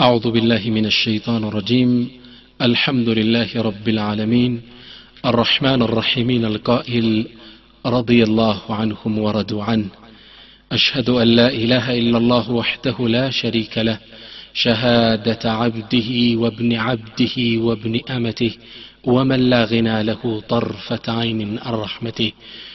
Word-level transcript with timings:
أعوذ 0.00 0.30
بالله 0.30 0.70
من 0.70 0.86
الشيطان 0.86 1.44
الرجيم. 1.44 2.08
الحمد 2.62 3.08
لله 3.08 3.48
رب 3.56 3.88
العالمين. 3.88 4.60
الرحمن 5.26 5.82
الرحيمين 5.82 6.44
القائل 6.44 7.26
رضي 7.86 8.22
الله 8.22 8.60
عنهم 8.68 9.18
ورضوا 9.18 9.64
عنه. 9.64 9.88
أشهد 10.72 11.10
أن 11.10 11.28
لا 11.28 11.48
إله 11.48 11.98
إلا 11.98 12.18
الله 12.18 12.50
وحده 12.50 13.08
لا 13.08 13.30
شريك 13.30 13.78
له. 13.78 13.98
شهادة 14.54 15.52
عبده 15.52 16.36
وابن 16.36 16.74
عبده 16.74 17.36
وابن 17.38 18.00
أمته. 18.10 18.50
ومن 19.04 19.50
لا 19.50 19.64
غنى 19.64 20.02
له 20.02 20.42
طرفة 20.48 21.02
عين 21.08 21.58
عن 21.58 21.74
رحمته. 21.74 22.32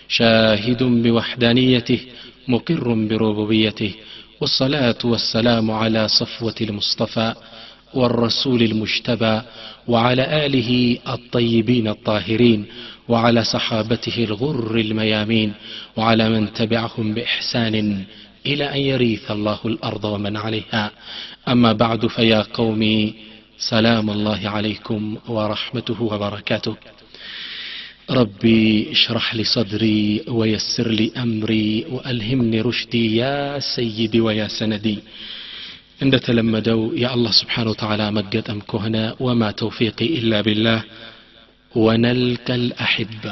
شاهد 0.07 0.83
بوحدانيته. 0.83 1.99
مقر 2.47 2.93
بربوبيته. 2.93 3.93
والصلاة 4.41 4.97
والسلام 5.03 5.71
على 5.71 6.07
صفوة 6.07 6.55
المصطفى 6.61 7.33
والرسول 7.93 8.61
المجتبى 8.63 9.41
وعلى 9.87 10.45
آله 10.45 10.97
الطيبين 11.07 11.87
الطاهرين 11.87 12.65
وعلى 13.07 13.43
صحابته 13.43 14.23
الغر 14.23 14.75
الميامين 14.75 15.53
وعلى 15.97 16.29
من 16.29 16.53
تبعهم 16.53 17.13
بإحسان 17.13 18.03
إلى 18.45 18.65
أن 18.73 18.77
يريث 18.77 19.31
الله 19.31 19.59
الأرض 19.65 20.05
ومن 20.05 20.37
عليها. 20.37 20.91
أما 21.47 21.73
بعد 21.73 22.07
فيا 22.07 22.41
قومي 22.41 23.13
سلام 23.57 24.09
الله 24.09 24.49
عليكم 24.49 25.17
ورحمته 25.27 26.03
وبركاته. 26.03 26.75
ربي 28.10 28.62
اشرح 28.92 29.26
لي 29.34 29.44
صدري 29.46 30.00
ويسر 30.30 30.88
لي 30.90 31.06
أمري 31.16 31.68
وألهمني 31.94 32.58
رشدي 32.60 33.04
يا 33.16 33.34
سيدي 33.74 34.20
ويا 34.20 34.48
سندي 34.58 34.98
እንደተለመደው 36.04 36.80
የአላህ 37.02 37.32
ስብሓን 37.40 37.68
ወተዓላ 37.72 38.02
መገጠም 38.16 38.58
ከሆነ 38.70 38.96
ወማ 39.26 39.42
ተውፊቂ 39.60 39.98
ኢላ 40.16 40.32
ቢላህ 40.46 40.80
ወነልቀል 41.74 42.64
አሕባ 42.86 43.24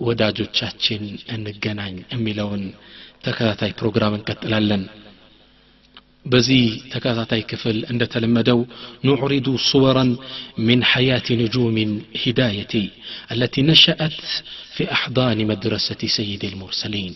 ወዳጆቻችን 0.00 1.02
እንገናኝ 1.34 1.96
የሚለውን 2.14 2.62
ተከታታይ 3.24 3.72
ፕሮግራም 3.80 4.14
እንቀጥላለን 4.18 4.84
بزي 6.25 6.81
تكاثتي 6.91 7.41
كفل 7.41 7.85
عند 7.89 8.07
تلمدو 8.07 8.65
نعرض 9.03 9.55
صورا 9.55 10.17
من 10.57 10.83
حياة 10.83 11.23
نجوم 11.31 12.01
هدايتي 12.25 12.89
التي 13.31 13.61
نشأت 13.61 14.21
في 14.75 14.91
أحضان 14.91 15.47
مدرسة 15.47 16.07
سيد 16.07 16.45
المرسلين 16.45 17.15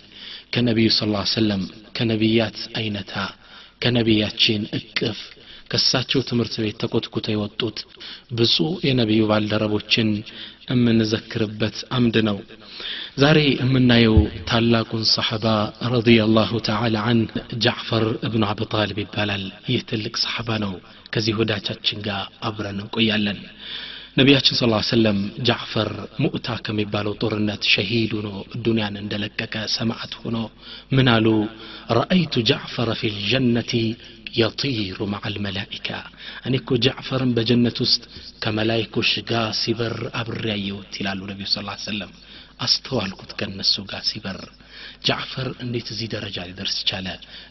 كنبي 0.54 0.90
صلى 0.90 1.08
الله 1.08 1.20
عليه 1.20 1.30
وسلم 1.30 1.68
كنبيات 1.98 2.58
أينتها 2.78 3.36
كنبيات 3.84 4.40
شين 4.40 4.68
أكف 4.74 5.39
ከሳቸው 5.70 6.22
ትምህርት 6.30 6.56
ቤት 6.64 6.78
ተኮትኩተው 6.82 7.34
የወጡት 7.36 7.78
ብፁዕ 8.38 8.70
የነቢዩ 8.88 9.24
ባልደረቦችን 9.32 10.10
የምንዘክርበት 10.72 11.78
አምድ 11.98 12.16
ነው። 12.28 12.38
ዛሬ 13.18 13.38
የምናየው 13.60 14.18
ታላቁን 14.50 15.04
ሰሐባ 15.14 15.46
ረዲየላሁ 15.94 16.52
ተዓላ 16.68 16.98
አን 17.10 17.20
ጃዕፈር 17.64 18.06
እብኑ 18.28 18.44
አብ 18.50 18.62
ጣልብ 18.74 19.00
ይባላል። 19.04 19.44
ይህ 19.72 19.82
ትልቅ 19.90 20.16
ሰሐባ 20.24 20.60
ነው። 20.66 20.74
ከዚህ 21.14 21.36
ወዳቻችን 21.40 22.04
ጋር 22.08 22.20
አብረን 22.48 22.82
እንቆያለን። 22.84 23.40
ነቢያችን 24.18 24.56
ስ 24.56 24.64
ሰለም 24.88 25.18
ጃዕፈር 25.48 25.90
ሙእታ 26.24 26.48
ከሚባለው 26.66 27.14
ጦርነት 27.22 27.64
ሸሂድ 27.74 28.12
ሆኖ 28.18 28.30
ዱንያን 28.66 28.96
እንደለቀቀ 29.02 29.56
ሰማዕት 29.76 30.14
ሆኖ 30.22 30.38
ምን 30.92 31.08
አሉ? 31.14 31.28
ረአይቱ 31.98 32.34
ጃዕፈረ 32.50 32.90
ፊ 33.00 33.12
ልጀነቲ 33.16 33.72
የጢሩ 34.39 35.01
መዓ 35.13 35.25
ልመላኢካ 35.35 35.89
እኔ 36.47 36.55
እኮ 36.61 36.71
ጃዕፈርን 36.85 37.33
በጀነት 37.37 37.77
ውስጥ 37.85 38.03
ከመላይኮች 38.45 39.11
ጋር 39.31 39.49
ሲበር 39.61 39.95
አብሬ 40.21 40.45
ያየሁት 40.55 40.93
ይላሉ 41.01 41.21
ነቢዩ 41.31 41.47
ስ 41.53 41.59
ሰለም 41.89 42.13
አስተዋልኩት 42.67 43.31
ከነሱ 43.39 43.75
ጋር 43.93 44.03
ሲበር 44.11 44.39
ጃዕፈር 45.09 45.49
እንዴት 45.65 45.89
እዚህ 45.95 46.09
ደረጃ 46.15 46.37
ሊደርስ 46.49 46.77
ቻለ 46.89 47.07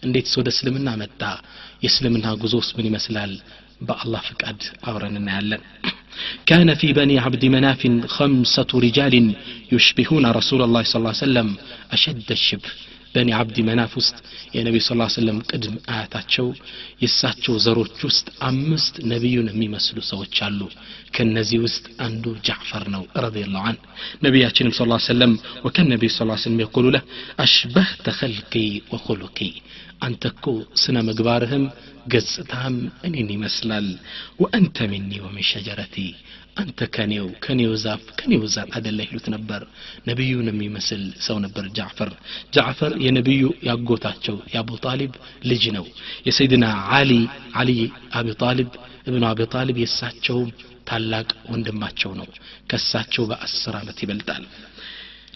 እንዴትስ 0.06 0.34
ወደ 0.40 0.50
እስልምና 0.54 0.90
መጣ 1.02 1.22
የእስልምና 1.84 2.28
ጉዞስ 2.44 2.70
ምን 2.78 2.88
ይመስላል 2.90 3.34
በአላህ 3.88 4.22
ፍቃድ 4.30 4.60
አብረን 4.90 5.18
እናያለን 5.22 5.64
كان 6.46 6.70
في 6.76 6.88
بني 6.94 7.16
عبد 7.20 7.44
مناف 7.48 7.82
خمسة 8.08 8.72
رجال 8.86 9.14
يشبهون 9.74 10.26
رسول 10.40 10.62
الله 10.62 10.84
صلى 10.84 11.00
الله 11.00 11.14
عليه 11.14 11.26
وسلم 11.28 11.48
أشد 11.92 12.30
الشبه 12.32 12.70
በኒ 13.18 13.30
አብዲ 13.38 13.58
መናፍ 13.68 13.92
ውስጥ 14.00 14.16
የነቢዩ 14.56 14.82
ስ 14.84 14.94
ሰለም 15.16 15.38
ቅድም 15.50 15.76
አያታቸው 15.94 16.48
የእሳቸው 17.02 17.56
ዘሮች 17.66 18.00
ውስጥ 18.08 18.28
አምስት 18.48 18.96
ነቢዩን 19.12 19.50
የሚመስሉ 19.52 19.98
ሰዎች 20.10 20.38
አሉ 20.48 20.60
ከነዚህ 21.16 21.60
ውስጥ 21.66 21.86
አንዱ 22.06 22.26
ጃዕፈር 22.48 22.86
ነው 22.96 23.04
ረዲየላሁ 23.26 23.64
አን 23.70 23.78
ነቢያችንም 24.26 24.74
ስ 24.78 24.82
ሰለም 25.08 25.34
ወከን 25.66 25.90
ነቢዩ 25.94 26.12
ስ 26.12 26.20
ሰለም 26.46 26.60
የቁሉ 26.64 26.86
ለህ 26.96 27.06
አሽበህተ 27.46 28.16
ኸልቂ 28.20 28.54
ወኹሉቂ 28.94 29.40
አንተ 30.02 30.24
እኮ 30.34 30.46
ስነ 30.82 30.98
ምግባርህም 31.10 31.66
ገጽታህም 32.14 32.78
እኔን 33.08 33.30
ይመስላል 33.36 33.86
ወአንተ 34.42 34.88
ሚኒ 34.92 35.12
ወሚን 35.26 35.48
ሸጀረቲ 35.52 35.96
አንተ 36.62 36.80
ከኔው 36.96 37.28
ከኔው 37.44 37.72
ዛፍ 37.84 38.02
ከኔው 38.20 38.44
ዛፍ 38.56 38.68
አደላ 38.78 39.00
ይሉት 39.06 39.28
ነበር 39.36 39.62
ነቢዩን 40.10 40.50
የሚመስል 40.52 41.04
ሰው 41.28 41.38
ነበር 41.46 41.66
ጃዕፈር 41.78 42.12
ጃዕፈር 42.56 42.94
የነቢዩ 43.06 43.46
ያጎታቸው 43.70 44.38
የአቡ 44.54 44.78
ጣሊብ 44.86 45.14
ልጅ 45.52 45.64
ነው 45.78 45.86
የሰይድና 46.28 46.68
አሊ 46.98 47.12
አሊ 47.62 47.72
አቢ 48.20 48.36
ጣሊብ 48.44 48.70
እብኑ 49.08 49.24
አቢ 49.32 49.48
ጣሊብ 49.56 49.80
የእሳቸውም 49.84 50.52
ታላቅ 50.90 51.30
ወንድማቸው 51.54 52.14
ነው 52.20 52.28
ከእሳቸው 52.70 53.26
በአስር 53.32 53.76
ዓመት 53.82 54.00
ይበልጣል 54.06 54.46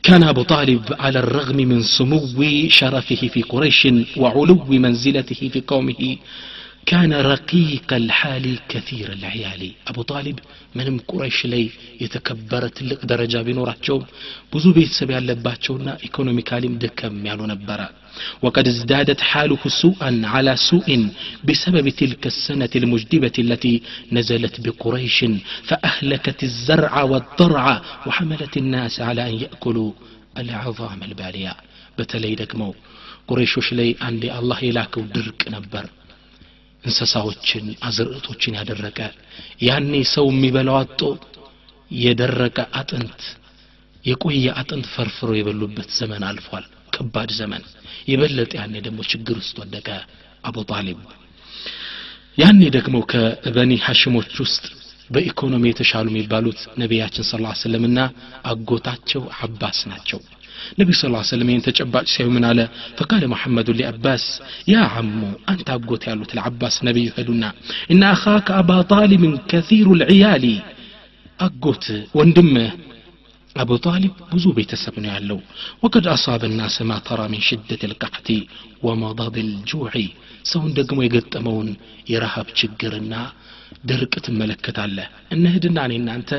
كان 0.03 0.23
أبو 0.23 0.43
طالب 0.45 0.83
على 0.99 1.19
الرغم 1.19 1.55
من 1.71 1.79
سمو 1.95 2.19
شرفه 2.69 3.21
في 3.33 3.41
قريش 3.43 3.79
وعلو 4.17 4.55
منزلته 4.75 5.41
في 5.53 5.59
قومه 5.61 6.01
كان 6.87 7.13
رقيق 7.33 7.89
الحال 7.93 8.45
كثير 8.71 9.07
العيال 9.17 9.61
أبو 9.87 10.01
طالب 10.11 10.37
ምንም 10.77 10.95
ቁረይሽ 11.11 11.37
ላይ 11.51 11.63
የተከበረ 12.03 12.63
ትልቅ 12.77 12.99
ደረጃ 13.11 13.35
ቢኖራቸውም 13.47 14.03
ብዙ 14.53 14.65
ቤተሰብ 14.77 15.09
ያለባቸውና 15.15 15.87
ኢኮኖሚካሊም 16.07 16.75
ደከም 16.83 17.15
ያሉ 17.29 17.41
ነበረ 17.53 17.81
وقد 18.45 18.65
ازدادت 18.73 19.19
حاله 19.29 19.63
سوءا 19.83 20.11
على 20.33 20.53
سوء 20.69 20.89
بسبب 21.47 21.85
تلك 22.01 22.23
السنة 22.33 22.73
المجدبة 22.81 23.35
التي 23.45 23.73
نزلت 24.17 24.55
بقريش 24.65 25.17
فأهلكت 25.69 26.39
الزرع 26.49 26.93
والضرع 27.11 27.65
وحملت 28.07 28.53
الناس 28.63 28.95
على 29.07 29.21
أن 29.29 29.35
يأكلوا 29.43 29.91
العظام 30.41 30.99
البالية 31.09 31.53
بتلي 31.97 32.33
دكمو 32.41 32.71
قريشوش 33.29 33.67
لي 33.77 33.89
عندي 34.07 34.27
الله 34.39 34.59
يلاكو 34.69 35.01
درك 35.15 35.39
نبر 35.55 35.85
እንስሳዎችን 36.82 37.64
አዝርዕቶችን 37.86 38.56
ያደረቀ 38.58 38.98
ያኔ 39.66 39.92
ሰው 40.12 40.26
የሚበላው 40.32 40.76
አጦ 40.80 41.00
የደረቀ 41.90 42.58
አጥንት 42.78 43.22
የቆየ 44.04 44.46
አጥንት 44.60 44.86
ፈርፍሮ 44.94 45.30
የበሉበት 45.36 45.90
ዘመን 45.98 46.22
አልፏል። 46.28 46.64
ከባድ 46.94 47.30
ዘመን። 47.38 47.62
የበለጠ 48.08 48.52
ያኔ 48.60 48.74
ደግሞ 48.86 49.00
ችግር 49.10 49.36
ውስጥ 49.42 49.54
ወደቀ 49.62 49.88
አቡ 50.44 50.56
ጣሊብ። 50.70 51.00
ያኔ 52.38 52.60
ደግሞ 52.76 52.96
ከበኒ 53.10 53.72
ሐሽሞች 53.86 54.32
ውስጥ 54.42 54.64
በኢኮኖሚ 55.10 55.64
የተሻሉ 55.70 56.06
የሚባሉት 56.10 56.60
ነቢያችን 56.80 57.26
ስ 57.26 57.32
ሰለምና 57.62 57.98
አጎታቸው 58.50 59.22
አባስ 59.40 59.78
ናቸው 59.90 60.20
نبي 60.78 60.92
صلى 60.92 61.08
الله 61.08 61.18
عليه 61.18 61.28
وسلم 61.28 61.50
ينتج 61.50 61.82
أباج 61.82 62.22
من 62.22 62.44
على 62.44 62.68
فقال 62.96 63.28
محمد 63.28 63.70
لأباس 63.70 64.42
يا 64.68 64.78
عم 64.78 65.34
أنت 65.48 65.70
أبقوت 65.70 66.06
يا 66.06 66.14
العباس 66.34 66.84
نبي 66.84 67.04
يهدنا 67.06 67.52
إن 67.90 68.02
أخاك 68.02 68.50
أبا 68.50 68.82
طالب 68.82 69.40
كثير 69.48 69.92
العيال 69.92 70.62
أقوت 71.40 71.92
واندم 72.14 72.70
أبو 73.56 73.76
طالب 73.76 74.12
بزو 74.32 74.52
بيتسب 74.52 74.98
يعلو 74.98 75.40
وقد 75.82 76.06
أصاب 76.06 76.44
الناس 76.44 76.82
ما 76.82 76.98
ترى 76.98 77.28
من 77.28 77.40
شدة 77.40 77.78
القحط 77.84 78.28
ومضاد 78.82 79.36
الجوع 79.38 79.92
سوندقم 80.42 81.02
يقدمون 81.02 81.76
يرهب 82.08 82.46
شجرنا 82.54 83.32
ድርቅ 83.88 84.14
ትመለከታለህ 84.26 85.06
እነህድና 85.34 85.78
እኔ 85.86 85.94
እናንተ 86.00 86.30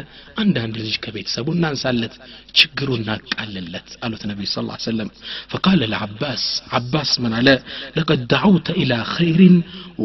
አንዳንድ 0.44 0.75
ልጅ 0.83 0.95
ከቤተሰቡ 1.03 1.47
እናንሳለት 1.56 2.15
ችግሩ 2.59 2.89
እናቃልለት 3.00 3.89
አሉት 4.06 4.24
ነቢዩ 4.31 4.47
ስ 4.51 4.57
ሰለም 4.85 5.09
ፈቃለ 5.53 5.81
ለዓባስ 5.94 6.45
ዓባስ 6.80 7.12
ምን 7.24 7.35
አለ 7.39 7.50
ለቀድ 7.97 8.24
ዳዓውተ 8.33 8.77
ኢላ 8.83 8.94
ኸይሪን 9.15 9.57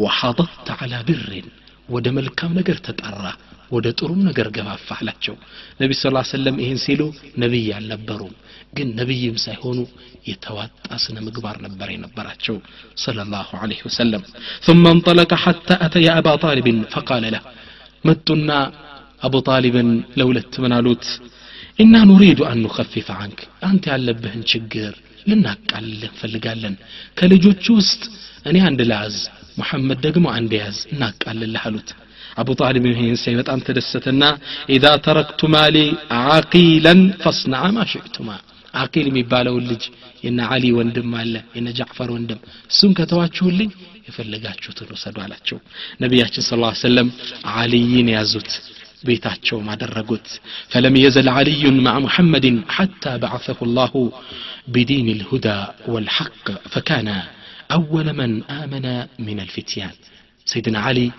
ወሐضضተ 0.03 0.69
ዓላ 0.79 0.95
ብርን 1.09 1.47
ወደ 1.89 2.07
መልካም 2.17 2.51
ነገር 2.59 2.77
ተጠራ 2.87 3.23
ወደ 3.74 3.86
ጥሩም 3.98 4.20
ነገር 4.28 4.46
ገፋፋ 4.56 4.88
አላቸው 4.98 5.36
ነቢ 5.80 5.90
ስ 5.98 6.02
ሰለም 6.32 6.56
ይህን 6.62 6.78
ሲሉ 6.84 7.02
ነቢይ 7.42 7.68
አልነበሩም 7.78 8.34
ግን 8.78 8.88
ነቢይም 9.00 9.36
ሳይሆኑ 9.44 9.78
የተዋጣ 10.28 10.86
ስነ 11.04 11.16
ምግባር 11.26 11.56
ነበር 11.66 11.88
የነበራቸው 11.94 12.56
صلى 13.04 13.20
الله 13.26 13.48
عليه 13.62 13.80
وسلم 13.88 14.22
ثم 14.66 14.84
انطلق 14.86 15.30
حتى 15.44 15.74
أتى 15.86 16.10
أبا 16.20 16.32
طالب 16.44 16.66
فقال 16.94 17.24
له 17.34 17.42
መጡና 18.04 18.50
አቡ 19.26 19.34
ጣሊብን 19.48 19.90
ለሁለት 20.18 20.54
ምን 20.62 20.72
አሉት 20.78 21.04
ኢና 21.82 21.94
ኑሪዱ 22.10 22.40
አን 22.50 22.58
ኑኸፊፍ 22.64 23.08
አንክ 23.16 23.38
አንተ 23.68 23.84
ያለብህን 23.92 24.42
ችግር 24.52 24.92
ልናቃልል 25.28 26.02
እንፈልጋለን 26.08 26.74
ከልጆቹ 27.18 27.64
ውስጥ 27.78 28.02
እኔ 28.50 28.56
አንድ 28.68 28.80
ላዝ 28.90 29.16
ሙሐመድ 29.60 29.98
ደግሞ 30.06 30.26
አንድ 30.38 30.52
ያዝ 30.60 30.78
እናቃልልህ 30.92 31.62
አሉት 31.68 31.90
أبو 32.41 32.53
طالب 32.53 32.83
بن 32.83 32.91
يهين 32.91 33.15
سيوت 33.15 33.49
انت 33.55 33.67
لستنا 33.71 34.29
إذا 34.75 34.91
تركت 35.07 35.41
مالي 35.55 35.87
عقيلا 36.11 36.93
فاصنع 37.23 37.61
ما 37.77 37.85
شئتما. 37.93 38.37
عقيل 38.73 39.07
مبالا 39.17 39.51
ولج 39.55 39.83
إن 40.27 40.39
علي 40.51 40.71
وندم 40.77 41.07
مالا 41.11 41.41
إن 41.57 41.67
جعفر 41.77 42.11
وندم. 42.11 42.39
سن 42.79 42.91
كتواتشو 42.97 43.49
اللي 43.49 43.67
يفلقاتشو 44.07 44.71
على 44.81 44.95
سدوالاتشو 45.03 45.57
نبي 46.01 46.19
صلى 46.25 46.57
الله 46.57 46.71
عليه 46.73 46.87
وسلم 46.87 47.07
عليين 47.55 48.09
يا 48.15 48.23
زوت 48.31 48.51
بيتاتشو 49.03 49.59
ما 49.67 49.75
درقوت. 49.81 50.27
فلم 50.71 50.95
يزل 51.05 51.27
علي 51.37 51.63
مع 51.87 51.99
محمد 52.05 52.45
حتى 52.77 53.11
بعثه 53.23 53.59
الله 53.67 53.93
بدين 54.67 55.07
الهدى 55.17 55.59
والحق 55.91 56.45
فكان 56.73 57.07
أول 57.77 58.07
من 58.19 58.31
آمن 58.43 58.85
من 59.27 59.37
الفتيان. 59.45 59.95
سيدنا 60.51 60.79
علي 60.87 61.11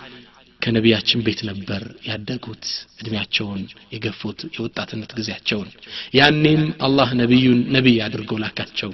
ከነቢያችን 0.62 1.24
ቤት 1.26 1.40
ነበር 1.50 1.82
ያደጉት 2.10 2.64
እድሜያቸውን 3.02 3.62
የገፉት 3.94 4.40
የወጣትነት 4.56 5.12
ጊዜያቸውን 5.18 5.70
ያኔም 6.20 6.64
አላህ 6.88 7.10
ነቢዩን 7.22 7.60
ነቢይ 7.76 7.98
አድርገው 8.06 8.40
ላካቸው 8.44 8.92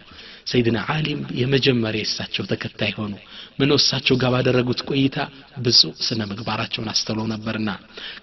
ሰይድና 0.52 0.80
አሊም 0.94 1.19
የመጀመሪያ 1.42 2.02
የእሳቸው 2.04 2.48
ተከታይ 2.52 2.92
ሆኑ 3.00 3.13
ምን 3.60 3.72
እሳቸው 3.78 4.16
ጋር 4.22 4.31
ባደረጉት 4.36 4.80
ቆይታ 4.90 5.18
ብዙ 5.66 5.81
ስነ 6.08 6.22
ምግባራቸውን 6.31 6.92
አስተውለው 6.94 7.28
ነበርና 7.34 7.69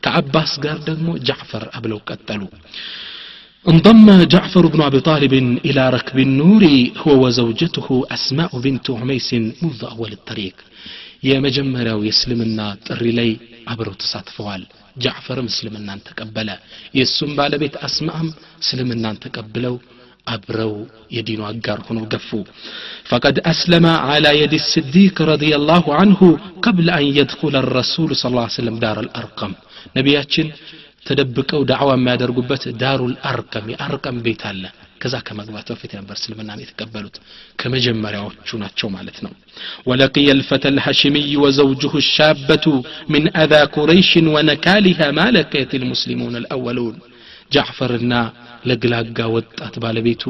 ከአባስ 0.04 0.52
ጋር 0.64 0.78
ደግሞ 0.90 1.08
ጃዕፈር 1.30 1.66
አብለው 1.78 2.00
ቀጠሉ 2.10 2.42
انضم 3.66 4.08
جعفر 4.24 4.66
بن 4.66 4.80
أبي 4.82 5.00
طالب 5.00 5.32
إلى 5.66 5.82
ركب 5.90 6.18
النور 6.18 6.64
هو 6.96 7.10
وزوجته 7.24 7.88
أسماء 8.10 8.50
بنت 8.60 8.86
عميس 8.90 9.28
منذ 9.34 9.80
أول 9.84 10.12
الطريق 10.12 10.54
የመጀመሪያው 11.23 11.99
የእስልምና 12.05 12.59
ጥሪ 12.87 13.03
ላይ 13.19 13.29
አብረው 13.67 13.95
ተሳትፈዋል። 14.01 14.63
ጃዕፈርም 14.97 15.47
እስልምናን 15.51 16.03
ተቀበለ። 16.07 16.49
የእሱም 16.97 17.31
ባለቤት 17.37 17.75
አስማአም 17.87 18.27
እስልምናን 18.63 19.19
ተቀብለው 19.23 19.75
አብረው 20.27 20.73
የዲኑ 21.15 21.41
አጋር 21.47 21.79
ሆነው 21.87 22.05
ገፉ። 22.11 22.29
ፈቀድ 23.09 23.37
አስለመ 23.51 23.85
አላ 24.07 24.27
የድ 24.37 24.53
ስዲቅ 24.67 25.17
ረዲየላሁ 25.29 25.85
አንሁ 25.97 26.19
ቀብለ 26.65 26.89
አን 26.97 27.07
የድኩለ 27.17 27.55
ረሱሉ 27.77 28.09
ስ 28.15 28.25
ሰለም 28.55 28.77
ዳር 28.83 28.99
አልአርቀም 29.01 29.53
ነቢያችን 29.97 30.47
ተደብቀው 31.05 31.61
ዳዕዋ 31.69 31.91
የሚያደርጉበት 31.97 32.63
ዳሩ 32.81 33.01
አርቀም 33.31 33.65
የአርቀም 33.73 34.17
ቤት 34.25 34.43
አለ። 34.49 34.63
ከዛ 35.02 35.14
ከመግባት 35.26 35.68
በፊት 35.72 35.92
ነበር 35.98 36.16
እስልምናን 36.20 36.62
የተቀበሉት 36.62 37.16
ከመጀመሪያዎቹ 37.60 38.48
ናቸው 38.64 38.88
ማለት 38.96 39.18
ነው 39.26 39.32
ولقي 39.88 40.26
الفتى 40.36 40.68
الهاشمي 40.74 41.30
وزوجه 41.42 41.92
الشابة 42.04 42.66
من 43.14 43.22
أذى 43.42 43.62
قريش 43.76 44.10
ونكالها 44.34 45.06
ما 45.18 45.26
لقيت 45.36 45.72
المسلمون 45.80 46.34
الأولون 46.42 46.96
ጃዕፈርና 47.54 48.14
ለግላጋ 48.68 49.18
ወጣት 49.36 49.74
ባለቤቱ 49.82 50.24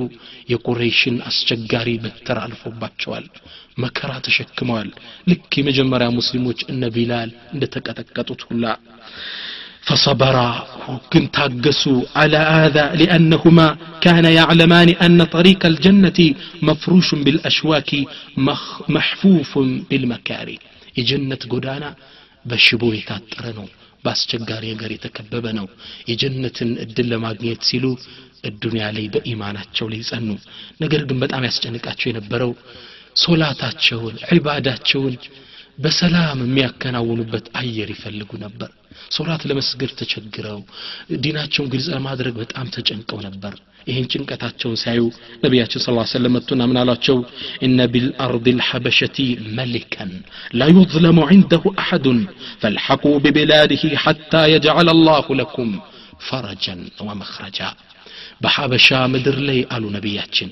የቁረይሽን 0.52 1.16
አስቸጋሪ 1.28 1.88
በትር 2.02 2.38
አልፎባቸዋል 2.44 3.25
መከራ 3.84 4.10
ተሸክመዋል 4.26 4.88
ልክ 5.31 5.50
የመጀመሪያ 5.60 6.08
ሙስሊሞች 6.19 6.60
እነ 6.72 6.82
ቢላል 6.96 7.31
እንደተቀጠቀጡት 7.55 8.40
ሁላ 8.50 8.64
فصبرا 9.82 10.50
كن 11.12 11.25
تاقسوا 11.31 12.00
على 12.16 12.40
هذا 12.56 12.84
لأنهما 12.94 13.66
كان 14.00 14.25
يعلمان 14.38 14.88
أن 15.06 15.19
طريق 15.37 15.60
الجنة 15.66 16.19
مفروش 16.62 17.08
بالأشواك 17.25 17.90
مخ 18.46 18.62
محفوف 18.96 19.50
بالمكاري 19.90 20.58
የጀነት 20.99 21.43
ጎዳና 21.52 21.84
በሽቦ 22.44 22.82
የታጠረ 22.96 23.44
ነው 23.58 23.66
በአስቸጋሪ 24.05 24.64
ነገር 24.75 24.90
የተከበበ 24.94 25.46
ነው 25.58 25.66
የጀነትን 26.10 26.70
እድል 26.84 27.06
ለማግኘት 27.12 27.60
ሲሉ 27.69 27.84
እዱንያ 28.50 28.84
ላይ 28.96 29.05
በኢማናቸው 29.14 29.87
ላይ 29.93 30.00
ጸኑ 30.10 30.28
ነገር 30.82 31.02
ግን 31.08 31.19
በጣም 31.25 31.46
ያስጨንቃቸው 31.49 32.08
የነበረው 32.10 32.52
ሶላታቸውን 33.25 34.16
ዒባዳቸውን 34.37 35.14
በሰላም 35.77 36.39
የሚያከናውኑበት 36.43 37.45
አየር 37.59 37.89
ይፈልጉ 37.93 38.31
ነበር። 38.43 38.69
ሶላት 39.15 39.43
ለመስገድ 39.49 39.91
ተቸግረው 39.99 40.59
ዲናቸውን 41.23 41.69
ግልጽ 41.73 41.87
ለማድረግ 41.95 42.33
በጣም 42.41 42.67
ተጨንቀው 42.75 43.19
ነበር። 43.27 43.53
ይህን 43.87 44.05
ጭንቀታቸውን 44.11 44.77
ሲያዩ 44.81 45.01
ነቢያችን 45.43 45.81
ስ 45.81 45.87
ሰለም 46.11 46.33
መጡና 46.35 46.61
ምን 46.69 46.77
አሏቸው 46.81 47.17
እነ 47.67 47.87
ቢልአርድ 47.93 48.45
ልሐበሸቲ 48.59 49.17
መሊከን 49.57 50.11
ላ 50.59 50.67
ዩظለሙ 50.71 51.17
አሐዱን 51.75 52.19
ፈልሐቁ 52.61 53.03
ቢቢላድህ 53.25 53.83
ሐታ 54.03 54.43
የጅዓል 54.53 54.89
አላሁ 54.93 55.27
ለኩም 55.41 55.71
ፈረጀን 56.27 56.81
ወመኽረጃ 57.07 57.59
በሐበሻ 58.43 58.87
ምድር 59.13 59.37
ላይ 59.47 59.59
አሉ 59.73 59.83
ነቢያችን። 59.95 60.49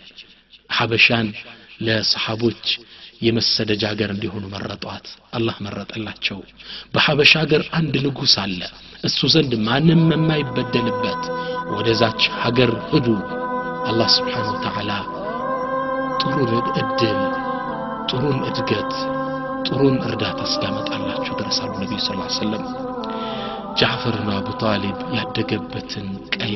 ሐበሻን 0.69 1.27
ለሰሓቦች 1.85 2.65
የመሰደጃ 3.21 3.83
ሀገር 3.91 4.09
እንዲሆኑ 4.13 4.43
መረጧት። 4.53 5.05
አላህ 5.37 5.55
መረጠላቸው። 5.65 6.39
በሐበሻ 6.93 7.33
ሀገር 7.43 7.63
አንድ 7.79 7.95
ንጉሥ 8.05 8.35
አለ። 8.43 8.59
እሱ 9.07 9.29
ዘንድ 9.33 9.53
ማንም 9.67 10.03
የማይበደልበት 10.13 11.23
ወደዛች 11.73 12.21
ሀገር 12.41 12.71
ሂዱ። 12.89 13.07
አላህ 13.89 14.09
ስብሓን 14.15 14.47
ወተዓላ 14.51 14.91
ጥሩን 16.21 16.51
እድል 16.81 17.19
ጥሩን 18.11 18.39
እድገት 18.49 18.93
ጥሩን 19.67 19.95
እርዳታ 20.07 20.39
እስኪያመጣላችሁ 20.47 21.33
ድረስ 21.39 21.57
አሉ 21.63 21.73
ነቢዩ 21.81 21.99
ስ 22.01 22.09
ሰለም 22.37 22.63
ጃዕፈርና 23.79 24.31
አቡ 24.37 24.49
ጣሊብ 24.61 24.97
ያደገበትን 25.17 26.07
ቀዬ 26.35 26.55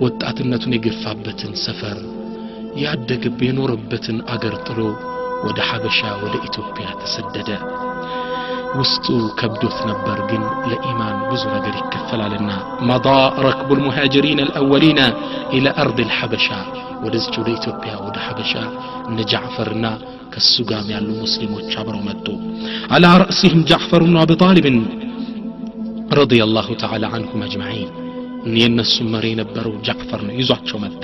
ወጣትነቱን 0.00 0.74
የገፋበትን 0.76 1.52
ሰፈር 1.62 1.98
ያደገብ 2.82 3.38
የኖረበትን 3.46 4.18
አገር 4.32 4.54
ጥሎ 4.66 4.80
ወደ 5.46 5.58
ሐበሻ 5.70 6.00
ወደ 6.24 6.34
ኢትዮጵያ 6.48 6.86
ተሰደደ 7.02 7.50
ውስጡ 8.80 9.06
ከብዶት 9.40 9.76
ነበር 9.90 10.18
ግን 10.30 10.42
ለኢማን 10.70 11.18
ብዙ 11.30 11.42
ነገር 11.56 11.74
ይከፈላልና 11.80 12.50
መضى 12.88 13.14
ረክቡ 13.46 13.68
ልሙሃጅሪን 13.78 14.40
አልአወሊና 14.44 15.00
ኢላ 15.58 15.66
አርድ 15.82 15.98
ልሐበሻ 16.08 16.48
ወደዚች 17.04 17.34
ወደ 17.40 17.48
ኢትዮጵያ 17.58 17.92
ወደ 18.06 18.16
ሐበሻ 18.26 18.52
እነ 19.10 19.18
ጃዕፈርና 19.32 19.86
ከሱ 20.34 20.54
ጋም 20.70 20.88
ያሉ 20.94 21.08
ሙስሊሞች 21.24 21.72
አብረው 21.82 22.02
መጡ 22.08 22.26
አላ 22.96 23.06
ረእሲህም 23.22 23.62
ጃዕፈር 23.72 24.02
ብኑ 24.08 24.16
አቢ 24.24 24.32
ጣሊብን 24.44 24.78
رضي 26.12 26.40
الله 26.46 26.68
تعالى 26.82 27.06
عنهم 27.14 27.40
أجمعين 27.42 27.88
የእነሱ 28.58 28.96
መሪ 29.14 29.24
የነበረው 29.32 29.72
ጃዕፈር 29.86 30.20
ነው 30.26 30.34
ይዟቸው 30.40 30.78
መጣ 30.84 31.02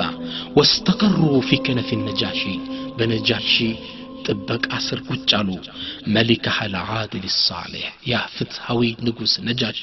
واستقروا 0.56 1.38
في 1.48 1.56
كنف 1.66 1.88
النجاشي 1.98 2.54
በነጃሺ 2.98 3.54
ጥበቃ 4.26 4.68
ስር 4.86 5.00
ቁጭ 5.08 5.30
አሉ። 5.38 5.48
መሊክ 6.14 6.44
ሀል 6.56 6.74
ዓድል 6.92 7.26
ሳሌሕ 7.38 7.84
ያ 8.08 8.20
ፍትሐዊ 8.34 8.80
ንጉሥ 9.06 9.34
ነጃሺ 9.48 9.80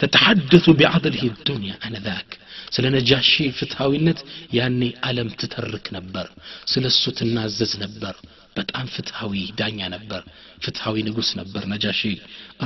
ተተሐደቱ 0.00 0.66
ቢዓድልህ 0.78 1.24
ዱንያ 1.48 1.74
አነዛክ። 1.86 2.30
ስለ 2.74 2.84
ነጃሺ 2.94 3.30
ፍትሐዊነት 3.58 4.20
ያኔ 4.56 4.80
ዓለም 5.08 5.28
ትተርክ 5.40 5.86
ነበር። 5.96 6.26
ስለ 6.72 6.84
እሱ 6.92 7.04
ትናዘዝ 7.18 7.74
ነበር። 7.84 8.14
በጣም 8.56 8.86
ፍትሐዊ 8.94 9.32
ዳኛ 9.58 9.78
ነበር። 9.94 10.20
ፍትሐዊ 10.64 10.96
ንጉሥ 11.06 11.28
ነበር 11.38 11.62
ነጃሺ። 11.72 12.00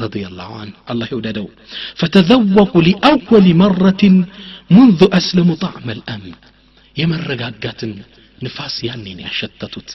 ረዲየላሁ 0.03 0.51
አን 0.61 0.71
አላህ 0.91 1.09
ይውደደው። 1.13 1.47
ፈተዘወቁ 2.01 2.73
ሊአወል 2.87 3.47
መረትን 3.63 4.17
ሙንዙ 4.71 5.01
አስለሙ 5.19 5.51
ጣዕመ 5.63 5.89
ልአምን 6.01 6.35
የመረጋጋትን 6.97 7.93
ንፋስ 8.43 8.77
ያኔን 8.87 9.19
ያሸተቱት። 9.25 9.91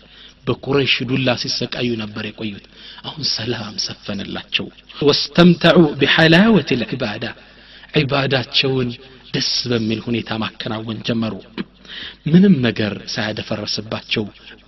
በቁረይሽ 0.47 0.95
ዱላ 1.09 1.29
ሲሰቃዩ 1.43 1.89
ነበር 2.03 2.25
የቆዩት 2.29 2.67
አሁን 3.05 3.25
ሰላም 3.35 3.75
ሰፈነላቸው 3.87 4.67
ወስተምተዑ 5.09 5.81
ቢሐላወት 6.01 6.71
ልዕባዳ 6.81 7.25
ዒባዳቸውን 7.95 8.89
ደስ 9.35 9.51
በሚል 9.71 10.01
ሁኔታ 10.07 10.31
ማከናወን 10.43 10.99
ጀመሩ 11.09 11.35
ምንም 12.33 12.55
ነገር 12.67 12.93
ሳያደፈረስባቸው 13.15 14.25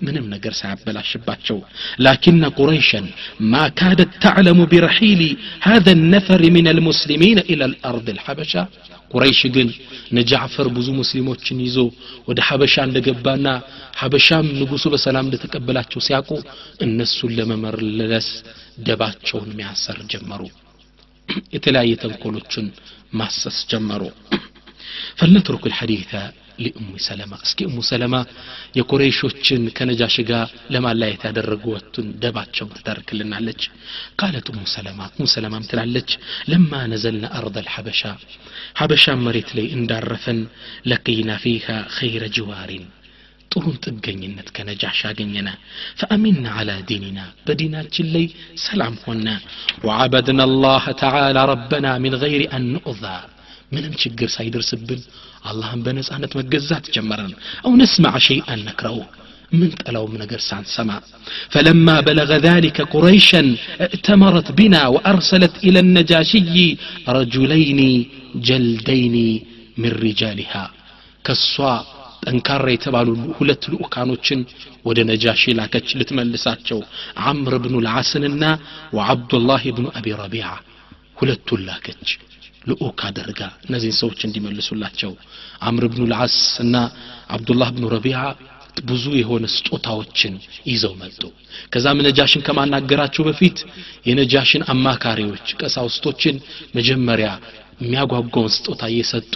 ምንም 0.06 0.24
ነገር 0.34 0.52
ሳያበላሽባቸው 0.60 1.58
ላኪነ 2.06 2.44
ቁረይሸን 2.58 3.06
ማ 3.52 3.64
ካደት 3.80 4.12
ተዕለሙ 4.24 4.60
ቢረሒሊ 4.72 5.22
هذا 5.68 5.90
النفر 5.98 6.40
من 6.56 6.66
المسلمين 6.74 7.38
إلى 7.50 7.64
الأرض 7.70 8.06
الحبشة 8.16 8.62
ቁረይሽ 9.12 9.40
ግን 9.54 9.68
ነጃዕፈር 10.16 10.66
ብዙ 10.76 10.88
ሙስሊሞችን 10.98 11.58
ይዞ 11.66 11.76
ወደ 12.28 12.38
ሐበሻ 12.48 12.74
እንደገባና 12.88 13.46
ሐበሻም 14.00 14.46
ንጉሱ 14.60 14.84
በሰላም 14.94 15.24
እንደተቀበላቸው 15.28 16.00
ሲያውቁ 16.06 16.30
እነሱን 16.86 17.32
ለመመለስ 17.38 18.28
ደባቸውን 18.88 19.50
ሚያሰር 19.58 19.98
ጀመሩ 20.12 20.42
የተለያየ 21.56 21.92
ተንኮሎችን 22.04 22.68
ማሰስ 23.20 23.58
ጀመሩ 23.72 24.02
فلنترك 25.18 25.62
الحديث 25.70 26.10
لأم 26.59 26.97
سلمة. 26.97 27.37
اسكي 27.43 27.65
أم 27.65 27.81
سلمة 27.81 28.25
يا 28.75 28.83
قريش 28.83 29.19
كنجا 29.77 30.07
شقا 30.07 30.41
لما 30.69 30.93
لا 30.93 31.07
يتدرق 31.07 31.61
قوتن 31.63 32.07
دبات 32.23 32.55
شو 32.55 32.65
تترك 32.65 33.09
لنا 33.13 33.39
لج 33.39 33.61
قالت 34.19 34.49
أم 34.49 34.65
سلمة። 34.65 35.05
أم 35.19 35.25
سلمة 35.25 35.57
مثل 35.59 35.79
لج 35.95 36.09
لما 36.47 36.87
نزلنا 36.87 37.27
أرض 37.39 37.55
الحبشة 37.57 38.11
حبشة 38.75 39.15
مريت 39.15 39.49
لي 39.55 39.73
إن 39.73 39.87
دارفن 39.87 40.39
لقينا 40.85 41.35
فيها 41.37 41.77
خير 41.89 42.21
جوار 42.27 42.71
ጥሩን 43.51 43.75
ጥገኝነት 43.85 44.47
ከነጃሽ 44.55 44.99
አገኘነ 45.09 45.49
ፈአሚና 45.99 46.45
አላ 46.59 46.71
ዲኒና 46.89 47.19
በዲናችን 47.47 48.07
ላይ 48.15 48.25
ሰላም 48.65 48.95
ሆነ። 49.05 49.27
ወዓበድና 49.87 50.41
ላህ 50.63 50.85
ተላ 51.01 51.37
ረበና 51.51 51.87
ምን 52.05 52.15
ይሪ 52.33 52.43
አንኡዛ 52.57 53.03
ምንም 53.75 53.93
ችግር 54.03 54.29
ሳይደርስብን 54.35 55.01
አላህን 55.50 55.80
በነጻነት 55.86 56.32
መገዛት 56.40 56.84
ጀመረን 56.96 57.32
አው 57.66 57.72
ነስማዕ 57.82 58.16
ሸይአን 58.28 58.62
ነክረው 58.68 58.98
من 59.52 59.70
تلوم 59.84 60.12
نجر 60.22 60.40
سان 60.50 60.64
سما 60.76 60.96
فلما 61.52 61.96
بلغ 62.08 62.30
ذلك 62.48 62.76
قريشا 62.94 63.42
ائتمرت 63.86 64.48
بنا 64.58 64.82
وأرسلت 64.94 65.54
إلى 65.66 65.78
النجاشي 65.84 66.60
رجلين 67.16 67.80
جلدين 68.48 69.16
من 69.82 69.90
رجالها 70.06 70.64
كالصوا 71.26 71.74
ጠንካራ 72.24 72.66
የተባሉ 72.74 73.08
ሁለት 73.36 73.62
ልኡካኖችን 73.72 74.40
ወደ 74.88 74.98
ነጃሺ 75.10 75.42
ላከች 75.58 75.88
ልትመልሳቸው 75.98 76.78
አምር 77.30 77.54
ብኑ 77.64 77.74
ልዓስንና 77.86 78.42
ወዓብዱላህ 78.96 79.62
ብኑ 79.76 79.86
አቢ 79.98 80.06
ረቢዓ 80.22 80.48
ሁለቱን 81.17 81.61
ላከች። 81.67 82.09
ልኡክ 82.65 82.99
አደርጋ 83.07 83.39
እነዚህን 83.65 83.97
ሰዎች 83.99 84.19
እንዲመልሱላቸው 84.27 85.11
አምር 85.61 85.83
ብኑ 85.91 86.03
ልዓስ 86.11 86.35
እና 86.63 86.75
አብዱላህ 87.35 87.69
ብኑ 87.75 87.85
ረቢዓ 87.93 88.19
ብዙ 88.87 89.03
የሆነ 89.17 89.45
ስጦታዎችን 89.53 90.33
ይዘው 90.69 90.93
መጡ። 91.01 91.21
ከዛም 91.73 91.99
ነጃሽን 92.07 92.41
ከማናገራቸው 92.47 93.23
በፊት 93.27 93.57
የነጃሽን 94.09 94.63
አማካሪዎች 94.73 95.45
ቀሳውስቶችን 95.61 96.35
መጀመሪያ 96.75 97.29
የሚያጓጓውን 97.81 98.51
ስጦታ 98.55 98.83
እየሰጡ 98.91 99.33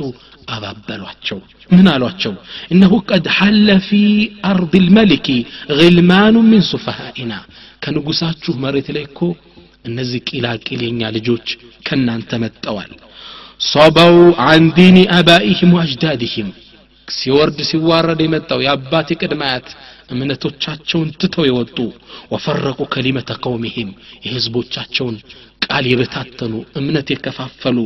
አባበሏቸው። 0.50 1.40
ምን 1.70 1.88
አሏቸው? 1.94 2.34
እነሁ 2.74 2.94
ቀድ 3.10 3.26
ሐለ 3.38 3.70
ፊ 3.88 3.98
አርድ 4.50 4.74
ልመሊኪ 4.86 5.28
ግልማኑ 5.80 6.36
ምን 6.48 6.64
ሱፈሃኢና። 6.70 7.34
ከንጉሳችሁ 7.84 8.54
መሬት 8.64 8.88
ላይ 8.96 9.04
እኮ 9.10 9.20
እነዚህ 9.89 10.21
ቂላቂል 10.29 10.83
የኛ 10.87 11.11
ልጆች 11.17 11.47
ከእናንተ 11.87 12.39
መጠዋል 12.45 12.93
ሶበው 13.67 14.17
አን 14.47 14.65
ዲኒ 14.77 14.99
አባኢህም 15.17 15.75
ወአጅዳድህም 15.77 16.49
ሲወርድ 17.09 17.59
ሲዋረድ 17.69 18.21
የመጣው 18.25 18.61
የአባት 18.65 19.09
የቅድማያት 19.13 19.67
እምነቶቻቸውን 20.15 21.09
ትተው 21.21 21.45
የወጡ 21.49 21.77
ወፈረቁ 22.33 22.81
ከሊመተ 22.93 23.31
ቀውሚህም 23.43 23.91
የህዝቦቻቸውን 24.25 25.17
ቃል 25.67 25.85
የበታተኑ 25.91 26.55
እምነት 26.81 27.09
የከፋፈሉ 27.13 27.79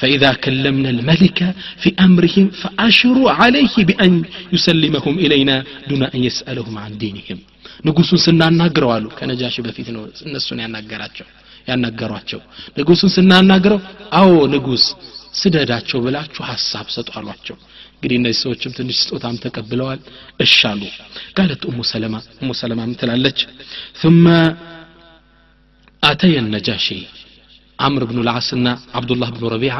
ፈኢዛ 0.00 0.24
ከለምና 0.44 0.86
ልመሊከ 0.96 1.38
ፊ 1.82 1.92
አምርህም 2.04 2.48
ፈአሽሩ 2.60 3.16
ዓለይህ 3.36 3.74
ቢአን 3.90 4.16
ዩሰሊመሁም 4.56 5.16
ኢለይና 5.24 5.52
ዱና 5.88 6.02
አን 6.10 6.24
የስአለሁም 6.26 6.76
አን 6.82 6.94
ዲንህም 7.02 7.40
ንጉሱን 7.86 8.20
ስናናግረው 8.24 8.90
አሉ 8.96 9.06
ከነጃሽ 9.18 9.56
በፊት 9.66 9.88
ነው 9.96 10.02
እነሱን 10.26 10.60
ያናገራቸው 10.64 11.28
ያናገሯቸው። 11.67 12.39
ንጉሱን 12.77 13.11
ስናናግረው 13.15 13.79
አዎ 14.13 14.31
ንጉስ 14.53 14.85
ስደዳቸው 15.33 15.99
ብላችሁ 16.05 16.43
ሀሳብ 16.49 16.85
ሰጡ 16.95 17.09
አሏቸው። 17.19 17.57
እንግዲህ 17.93 18.17
እነዚህ 18.19 18.39
ሰዎችም 18.43 18.73
ትንሽ 18.77 18.97
ስጦታም 19.03 19.35
ተቀብለዋል። 19.43 19.99
እሻሉ 20.43 20.81
ቃለት 21.37 21.61
ኡሙ 21.69 21.79
ሰለማ 21.91 22.15
ኡሙ 22.39 22.51
ሰለማ 22.61 22.81
ምትላለች 22.91 23.39
ثم 24.01 24.25
አተየ 26.03 26.35
ነጃሺ። 26.47 26.87
አምር 27.79 28.03
ብኑ 28.09 28.19
ልዓስና 28.27 28.67
አብዱላህ 28.97 29.29
ብኑ 29.35 29.45
ረቢዓ 29.53 29.75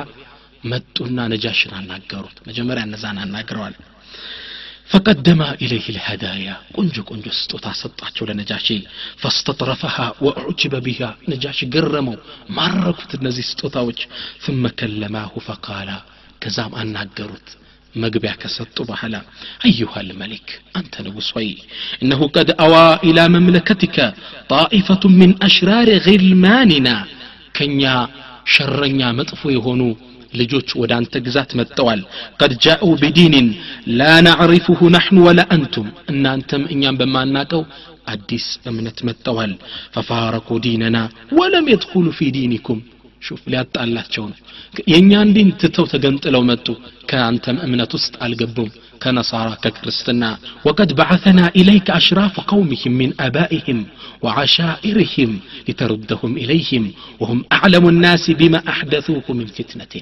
መጡና 0.64 1.20
ነጃሽን 1.34 1.72
አናገሩት። 1.78 2.38
መጀመሪያ 2.48 2.84
እነዛን 2.88 3.18
አናግረዋል 3.24 3.76
فقدم 4.90 5.42
إليه 5.42 5.90
الهدايا. 5.90 6.58
قنج 6.74 7.00
قنج 7.00 7.28
استطاع 7.28 7.74
سطعته 7.74 8.26
لنجاشي 8.26 8.80
فاستطرفها 9.18 10.14
وأعجب 10.22 10.84
بها. 10.84 11.18
نجاشي 11.28 11.66
قرموا 11.66 12.16
مركت 12.50 13.16
النزي 13.16 13.40
استطاوج 13.40 14.00
ثم 14.40 14.68
كلماه 14.68 15.32
فقال 15.48 15.90
كزام 16.42 16.76
أن 16.76 16.94
نقرت 16.94 17.58
مقبع 17.96 18.32
كسط 18.32 18.82
بحلا 18.82 19.22
أيها 19.66 20.02
الملك 20.02 20.62
أنت 20.76 21.02
نبسوي 21.02 21.58
إنه 22.04 22.28
قد 22.28 22.52
أوى 22.52 23.00
إلى 23.04 23.30
مملكتك 23.30 24.14
طائفة 24.50 25.10
من 25.10 25.44
أشرار 25.44 25.98
غلماننا 25.98 27.06
كنيا 27.56 28.08
شرنيا 28.46 29.12
مطفو 29.12 29.50
يهونو. 29.50 29.98
ልጆች 30.34 30.70
ወደ 30.82 30.92
አንተ 30.98 31.22
ግዛት 31.26 31.52
መጥተዋል። 31.60 32.02
ቀድ 32.40 32.54
ጃኡ 32.64 32.90
ቢዲንን 33.02 33.48
ላ 34.00 34.10
ናዕሪፉሁ 34.28 34.80
ናሕኑ 34.96 35.18
ወላ 35.28 35.42
አንቱም 35.56 35.88
እናንተም 36.12 36.66
እኛም 36.74 37.00
በማናቀው 37.02 37.64
አዲስ 38.08 38.46
እምነት 38.70 39.00
መጥተዋል። 39.08 39.54
ፈፋረቁ 39.96 40.50
ዲነና 40.66 40.98
ወለም 41.40 41.66
የድኹሉ 41.72 42.08
ፊ 42.18 42.30
ዲኒኩም 42.36 42.80
ሹፍ 43.22 43.44
ሊያጣላቸው 43.52 44.24
ነው። 44.32 44.38
የእኛን 44.92 45.30
ዲን 45.36 45.50
ትተው 45.62 45.86
ተገንጥለው 45.94 46.44
መጡ። 46.50 46.68
ከአንተም 47.10 47.58
እምነት 47.66 47.92
ውስጥ 47.98 48.14
አልገቡም 48.26 48.70
كنصارى 49.04 49.58
ككرستنا 49.64 50.38
وقد 50.66 50.94
بعثنا 50.94 51.52
إليك 51.56 51.90
أشراف 51.90 52.40
قومهم 52.40 52.92
من 53.02 53.10
أبائهم 53.20 53.86
وعشائرهم 54.22 55.40
لتردهم 55.68 56.38
إليهم 56.38 56.84
وهم 57.20 57.46
أعلم 57.52 57.90
الناس 57.90 58.32
بما 58.32 58.60
أحدثوه 58.70 59.24
من 59.30 59.46
فتنة. 59.46 59.94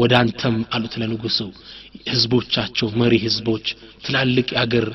ودانتم 0.00 0.62
قالوا 0.72 0.88
تلنقصوا 0.88 1.52
هزبوش 2.08 2.44
تشو 2.74 2.86
مري 3.00 3.18
هزبوش 3.26 3.66
تلالك 4.04 4.54
أجر 4.54 4.86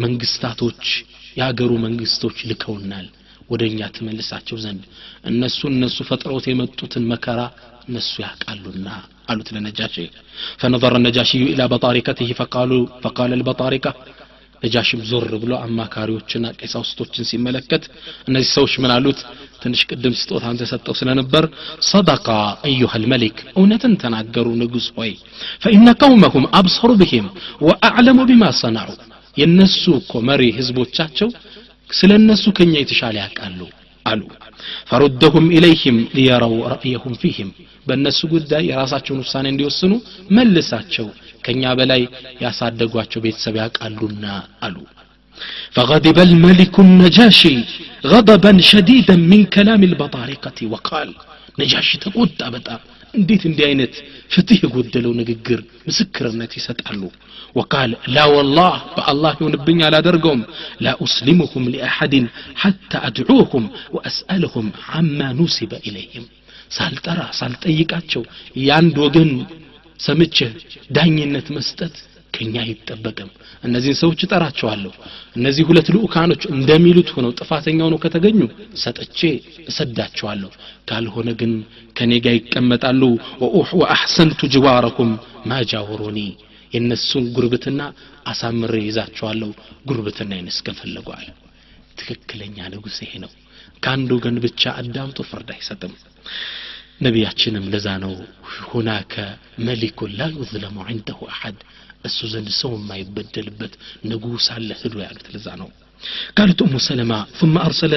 منقستاتوش 0.00 1.04
يا 1.38 1.48
أجرو 1.50 1.76
منقستوش 1.84 2.46
لكونال 2.46 3.06
ودنيا 3.50 3.88
تملسات 3.94 4.54
زند 4.64 4.84
النسو 5.28 5.68
النسو 5.68 6.04
فترة 6.04 6.46
متوت 6.58 6.96
المكرة 6.96 7.46
نسو 7.88 8.22
يحق 8.22 8.42
قالوا 8.48 8.72
النار 8.72 9.04
አሉት 9.28 9.48
ለነጃሺ። 9.54 9.94
ፈነظረ 10.60 10.94
ነጃሽዩ 11.04 11.42
ኢላ 11.52 11.62
በጣሪከትህ 11.72 12.30
ፈቃሉ 12.40 12.72
ፈቃለ 13.04 13.30
ልበጣሪካ 13.40 13.86
ነጃሽም 14.62 15.00
ዞር 15.08 15.30
ብሎ 15.42 15.52
አማካሪዎችና 15.64 16.44
ቀሳውስቶችን 16.58 17.26
ሲመለከት 17.30 17.82
እነዚህ 18.28 18.50
ሰዎች 18.56 18.74
ምን 18.82 18.92
አሉት? 18.94 19.18
ትንሽ 19.62 19.80
ቅድም 19.90 20.14
ስጦታ 20.20 20.44
አንተ 20.50 20.62
ሰጠው 20.70 20.94
ስለነበር 21.00 21.44
ሰደቃ 21.88 22.26
አዩሃ 22.66 22.92
ልመሊክ 23.02 23.36
እውነትን 23.54 23.92
ተናገሩ 24.02 24.46
ንጉሥ 24.60 24.86
ሆይ 24.96 25.12
ፈኢነ 25.64 25.88
ቀውመሁም 26.00 26.46
አብሰሩ 26.58 26.90
ብሂም 27.00 27.26
ወአዕለሙ 27.66 28.18
ቢማ 28.30 28.44
ሰናዑ 28.60 28.90
የእነሱ 29.36 29.84
እኮ 30.00 30.12
መሪ 30.28 30.42
ህዝቦቻቸው 30.58 31.30
ስለ 31.90 32.10
እነሱ 32.20 32.44
ከኛ 32.56 32.74
የተሻለ 32.80 33.16
ያውቃሉ 33.22 33.60
አሉ። 34.06 34.22
فردهم 34.90 35.50
إليهم 35.56 36.08
ليروا 36.14 36.68
رأيهم 36.68 37.14
فيهم. 37.22 37.52
بالنس 37.86 38.26
قد 38.26 38.52
يراسا 38.52 38.98
چون 38.98 39.20
السان 39.20 39.46
اندي 39.46 39.64
وسنو 39.64 40.00
ملسا 40.30 40.80
چو 40.94 41.06
كن 41.44 41.62
يابلاي 41.62 42.08
ياسا 42.40 42.68
دقوا 42.68 43.02
چو 43.02 43.20
بيت 43.20 43.34
سبياك 43.34 43.74
اللنا 43.86 44.42
ألو. 44.64 44.84
فغضب 45.70 46.18
الملك 46.18 46.78
النجاشي 46.80 47.56
غضبا 48.06 48.60
شديدا 48.60 49.16
من 49.16 49.44
كلام 49.44 49.82
البطارقة 49.82 50.58
وقال. 50.72 51.14
نجاشي 51.58 51.98
تقود 51.98 52.30
تابتا 52.38 52.78
እንዴት 53.13 53.43
እንዲህ 53.49 53.65
አይነት 53.69 53.93
ፍትህ 54.33 54.59
የጎደለው 54.65 55.13
ንግግር 55.21 55.59
ምስክርነት 55.89 56.51
ይሰጣሉ 56.59 57.01
وقال 57.57 57.91
لا 58.15 58.25
والله 58.35 58.73
بالله 58.95 59.33
يونبني 59.43 59.83
على 59.87 59.99
درقهم 60.01 60.39
لا 60.85 60.93
أسلمهم 61.05 61.63
لأحد 61.75 62.13
حتى 62.61 62.97
أدعوهم 63.09 63.63
وأسألهم 63.95 64.65
عما 64.91 65.27
نسب 65.39 65.71
إليهم 65.87 66.25
ሳልጠራ 66.77 67.19
ሳልጠይቃቸው 67.39 68.23
የአንድ 68.65 68.95
ወገን 69.05 69.29
ሰምቼ 69.99 70.37
ዳኝነት 70.95 71.47
መስጠት 71.57 71.95
ከኛ 72.34 72.54
አይጠበቅም። 72.62 73.30
እነዚህን 73.64 73.98
ሰዎች 74.00 74.20
እጠራቸዋለሁ። 74.26 74.92
እነዚህ 75.36 75.64
ሁለት 75.68 75.88
ልኡካኖች 75.94 76.42
እንደሚሉት 76.54 77.10
ሆነው 77.14 77.32
ጥፋተኛ 77.38 77.78
ሆነው 77.86 78.00
ከተገኙ 78.04 78.40
ሰጥቼ 78.82 79.18
እሰዳቸዋለሁ። 79.70 80.50
ካልሆነ 80.88 81.28
ግን 81.40 81.52
ከኔ 81.96 82.12
ጋር 82.24 82.34
ይቀመጣሉ። 82.38 83.02
ወአሕሰንቱ 83.80 84.40
ጅዋረኩም 84.54 85.12
ማጃወሩኒ 85.50 86.18
የእነሱን 86.72 87.24
ጉርብትና 87.34 87.80
አሳምሬ 88.26 88.74
ይዛቸዋለሁ። 88.86 89.50
ጉርብትና 89.88 90.32
ይነስከፈለጓል 90.38 91.26
ትክክለኛ 91.98 92.58
ንጉሥ 92.72 92.96
ይሄ 93.04 93.12
ነው። 93.24 93.32
ከአንድ 93.82 94.10
ወገን 94.14 94.36
ብቻ 94.44 94.62
አዳምጦ 94.80 95.18
ፍርድ 95.28 95.50
አይሰጥም። 95.54 95.92
ነቢያችንም 97.04 97.64
ለዛ 97.72 97.86
ነው 98.02 98.12
ሁናከ 98.68 99.14
መሊኩን 99.66 100.12
ላ 100.18 100.28
ዩዝለሙ 100.36 100.76
ዐንደሁ 100.86 101.18
አሐድ 101.30 101.58
እሱ 102.07 102.19
ዘንድ 102.33 102.49
ሰው 102.61 102.71
የማይበደልበት 102.77 103.73
ንጉሥ 104.11 104.47
አለ 104.57 104.69
ህዶ 104.81 104.95
ያሉት 105.05 105.27
ለዛ 105.35 105.47
ነው 105.63 105.69
قالت 106.37 106.59
أم 106.61 106.75
سلمة 106.89 107.19
ثم 107.39 107.55
أرسل 107.67 107.93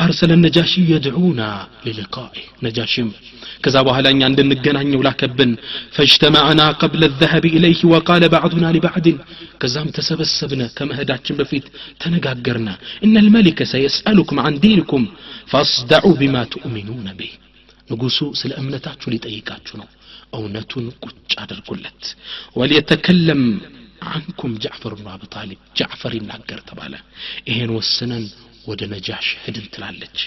أرسل 0.00 0.30
النجاشي 0.32 0.82
يدعونا 0.94 1.48
للقائه 1.86 2.44
نجاشم 2.62 3.08
كذا 3.64 3.80
بهلا 3.82 4.10
أن 4.10 4.22
عند 4.22 4.40
النجنان 4.40 4.94
ولاكبن 5.00 5.50
فاجتمعنا 5.94 6.66
قبل 6.82 7.00
الذهاب 7.04 7.44
إليه 7.56 7.80
وقال 7.92 8.22
بعضنا 8.36 8.68
لبعض 8.72 9.06
كزام 9.60 9.88
تسبسبنا 9.96 10.66
كما 10.76 10.92
هداتشم 11.00 11.34
بفيت 11.40 11.64
تنقاقرنا 12.00 12.74
إن 13.04 13.14
الملك 13.24 13.58
سيسألكم 13.74 14.36
عن 14.44 14.54
دينكم 14.66 15.02
فاصدعوا 15.50 16.14
بما 16.20 16.42
تؤمنون 16.54 17.08
به 17.20 17.32
ንጉሱ 17.92 18.18
ስለ 18.40 18.52
እምነታችሁ 18.60 19.08
ሊጠይቃችሁ 19.12 19.74
ነው 19.80 19.88
እውነቱን 20.38 20.86
ቁጭ 21.04 21.32
አድርጉለት 21.42 22.02
ወሊየተከለም 22.58 23.42
አንኩም 24.14 24.52
ጃዕፈር 24.64 24.92
ብኑ 24.98 25.08
አቢ 25.14 25.24
ጣሊብ 25.36 25.60
ጃዕፈር 25.78 26.12
ይናገር 26.18 26.60
ተባለ 26.68 26.94
ይሄን 27.50 27.72
ወስነን 27.78 28.26
ወደ 28.70 28.82
ነጃሽ 28.94 29.28
ሄድን 29.46 29.66
ትላለች 29.76 30.18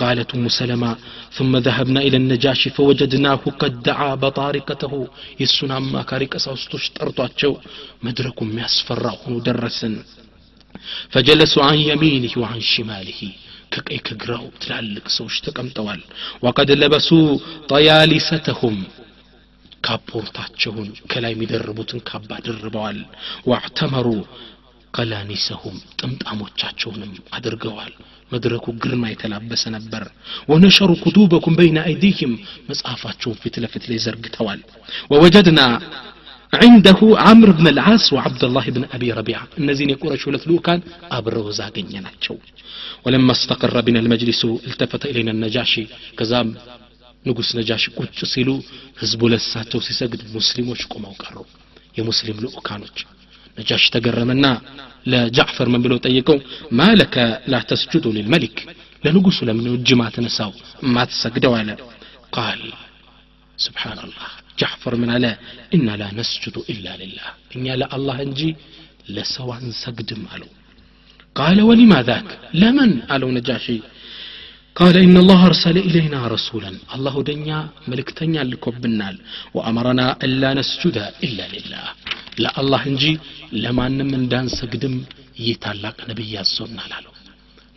قالت 0.00 0.30
أم 0.34 0.46
سلمة 0.60 0.90
ثم 1.36 1.52
ذهبنا 1.66 2.00
إلى 2.06 2.16
النجاشي 2.16 2.68
فوجدناه 2.70 3.42
قد 3.60 3.72
دعا 3.82 4.10
بطارقته 4.14 4.92
يسنا 5.40 5.76
ما 5.92 6.02
كاريك 6.02 6.32
أساوستوش 6.36 6.84
ترطاتشو 6.96 7.52
مدركم 8.04 8.48
يسفر 8.58 9.04
درسن 9.46 9.94
فجلسوا 11.12 11.64
عن 11.64 11.78
يمينه 11.90 12.32
وعن 12.42 12.60
شماله 12.72 13.20
ከቀይ 13.74 13.98
ከግራው 14.08 14.44
ትላልቅ 14.62 15.06
ሰዎች 15.16 15.34
ተቀምጠዋል 15.46 16.00
ወቀድ 16.44 16.70
ለበሱ 16.80 17.08
ጠያሊሰተሁም 17.70 18.76
ካፖርታቸውን 19.86 20.88
ከላይ 21.10 21.32
የሚደርቡትን 21.34 22.00
ካባ 22.08 22.30
ደርበዋል 22.46 22.98
ዋዕተመሩ 23.50 24.08
ቀላኒሰሁም 24.96 25.76
ጥምጣሞቻቸውንም 26.00 27.12
አድርገዋል 27.36 27.92
መድረኩ 28.32 28.66
ግርማ 28.82 29.04
የተላበሰ 29.10 29.64
ነበር 29.76 30.02
ወነሸሩ 30.50 30.90
ኩቱበኩም 31.04 31.56
በይነ 31.60 31.78
አይዲህም 31.88 32.32
መጽሐፋቸውን 32.70 33.38
ፊት 33.42 33.56
ለፊት 33.64 33.84
ላይ 33.90 34.00
ዘርግተዋል 34.06 34.62
ወወጀድና 35.12 35.60
عنده 36.52 37.00
عمرو 37.26 37.52
بن 37.52 37.66
العاص 37.74 38.06
وعبد 38.14 38.42
الله 38.48 38.66
بن 38.76 38.82
أبي 38.96 39.08
ربيعة 39.20 39.46
النزين 39.60 39.88
يقول 39.94 40.12
شولة 40.22 40.40
لوكان 40.50 40.80
أبرو 41.18 41.50
زاقن 41.58 41.86
يناتشو 41.96 42.36
ولما 43.04 43.32
استقر 43.32 43.74
بنا 43.86 44.00
المجلس 44.04 44.40
التفت 44.68 45.02
إلينا 45.10 45.30
النجاشي 45.36 45.84
كزام 46.18 46.48
ንጉስ 47.25 47.49
ነጃሽ 47.57 47.83
ቁጭ 47.97 48.17
ሲሉ 48.31 48.49
ህዝቡ 49.01 49.21
ለሳቸው 49.31 49.79
ሲሰግድ 49.87 50.21
ሙስሊሞች 50.35 50.81
ቆመው 50.93 51.13
ቀሩ። 51.23 51.37
የሙስሊም 51.97 52.39
ልኡካኖች 52.43 52.97
ነጃሽ 53.57 53.83
ተገረመና 53.93 54.45
ለጃዕፈር 55.07 55.67
ምን 55.73 55.81
ብለው 55.85 55.97
ጠይቀው 56.05 56.37
ማለከ 56.79 57.15
ላተስጁዱ 57.51 58.05
ልልመሊክ 58.15 58.57
ለንጉሱ 59.03 59.37
ለምን 59.47 59.65
እጅ 59.71 59.89
ማትነሳው? 60.01 60.51
ማትሰግደው? 60.95 61.53
አለ። 61.59 61.69
ቃል 62.35 62.61
ስብሓናላህ 63.57 64.29
ጃዕፈር 64.59 64.93
ምን 65.01 65.09
አለ? 65.15 65.25
እና 65.75 65.87
ላ 65.99 66.09
ነስጁዱ 66.17 66.57
ኢላ 66.73 66.87
ልላህ 67.01 67.27
እኛ 67.55 67.65
ለአላህ 67.81 68.17
እንጂ 68.27 68.41
ለሰው 69.09 69.49
አንሰግድም 69.55 70.23
አለው። 70.33 70.49
ቃለ 71.35 71.59
ወሊማ 71.69 71.93
ዛክ 72.09 72.27
ለምን 72.61 72.91
አለው 73.13 73.29
ነጃሺ? 73.37 73.65
قال 74.74 74.96
ولما 74.96 75.10
ذاك 75.10 75.14
لمن 75.14 75.14
قالوا 75.14 75.14
نجاشي 75.14 75.14
قال 75.14 75.14
إن 75.14 75.16
الله 75.16 75.46
أرسل 75.46 75.78
إلينا 75.78 76.28
رسولا 76.28 76.72
الله 76.94 77.22
دنيا 77.22 77.68
ملك 77.88 78.10
تنيا 78.10 78.44
لكبنال 78.44 79.18
وأمرنا 79.54 80.16
ألا 80.24 80.54
نسجد 80.54 80.96
إلا 81.24 81.44
لله 81.54 81.86
لا 82.38 82.60
الله 82.60 82.86
انجي 82.86 83.18
لما 83.52 83.88
من 83.88 84.28
دان 84.28 84.48
سجدم 84.48 85.02
يتعلق 85.38 85.96
نبي 86.10 86.40
السنة 86.40 86.82
لالو 86.90 87.12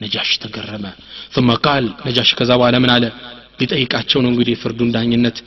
نجاش 0.01 0.37
تقرم 0.37 0.91
ثم 1.31 1.51
قال 1.51 1.93
نجاش 2.05 2.35
كذا 2.35 2.55
وعلى 2.55 2.79
من 2.79 2.89
على 2.89 3.11
ሊጠይቃቸው 3.61 4.19
ነው 4.23 4.29
እንግዲህ 4.33 4.55
ፍርዱን 4.63 4.91
ዳኝነት 4.97 5.37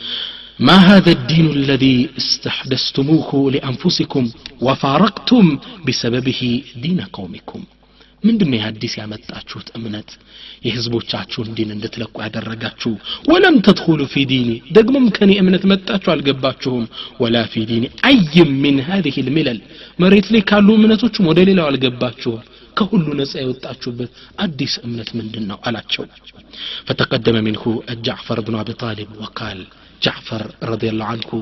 ما 0.61 0.77
هذا 0.77 1.13
الدين 1.19 1.47
الذي 1.51 2.09
استحدثتموه 2.19 3.51
لأنفسكم 3.55 4.31
وفارقتم 4.61 5.59
بسببه 5.87 6.63
دين 6.77 7.01
قومكم 7.01 7.61
ምንድን 8.24 8.50
ነው 8.52 8.62
አዲስ 8.68 8.94
ያመጣችሁት 9.00 9.68
እምነት? 9.78 10.10
የህዝቦቻችሁን 10.66 11.50
ዲን 11.58 11.70
እንድትለቁ 11.76 12.16
ያደረጋችሁ። 12.24 12.92
ወለም 13.32 13.56
ተድኹሉ 13.66 14.02
ፊ 14.12 14.24
ዲኒ 14.32 14.50
ደግሞም 14.78 15.06
ከኔ 15.18 15.32
እምነት 15.42 15.64
መጣችሁ 15.72 16.12
አልገባችሁም። 16.14 16.86
ወላ 17.22 17.44
ፊ 17.52 17.64
ዲኒ 17.70 17.86
አይም 18.10 18.52
ሚን 18.64 18.80
ሀዚህ 18.88 19.18
ልሚለል 19.28 19.60
መሬት 20.00 20.30
ላይ 20.34 20.44
ካሉ 20.50 20.68
እምነቶችም 20.78 21.30
ወደ 21.32 21.40
ሌላው 21.50 21.68
አልገባችሁም። 21.70 22.42
ከሁሉ 22.78 23.08
ነጻ 23.20 23.34
የወጣችሁበት 23.40 24.12
አዲስ 24.40 24.74
እምነት 24.86 25.10
ምንድን 25.18 25.46
ነው 25.50 25.58
አላቸው። 25.68 26.04
ፈተቀደመ 26.88 27.38
ሚንሁ 27.48 27.64
ጃዕፈር 28.06 28.40
ብኑ 28.46 28.56
አቢ 28.62 28.72
ጣሊብ 28.84 29.10
ወቃል። 29.24 29.60
ጃዕፈር 30.02 30.44
ረዲየላሁ 30.70 31.40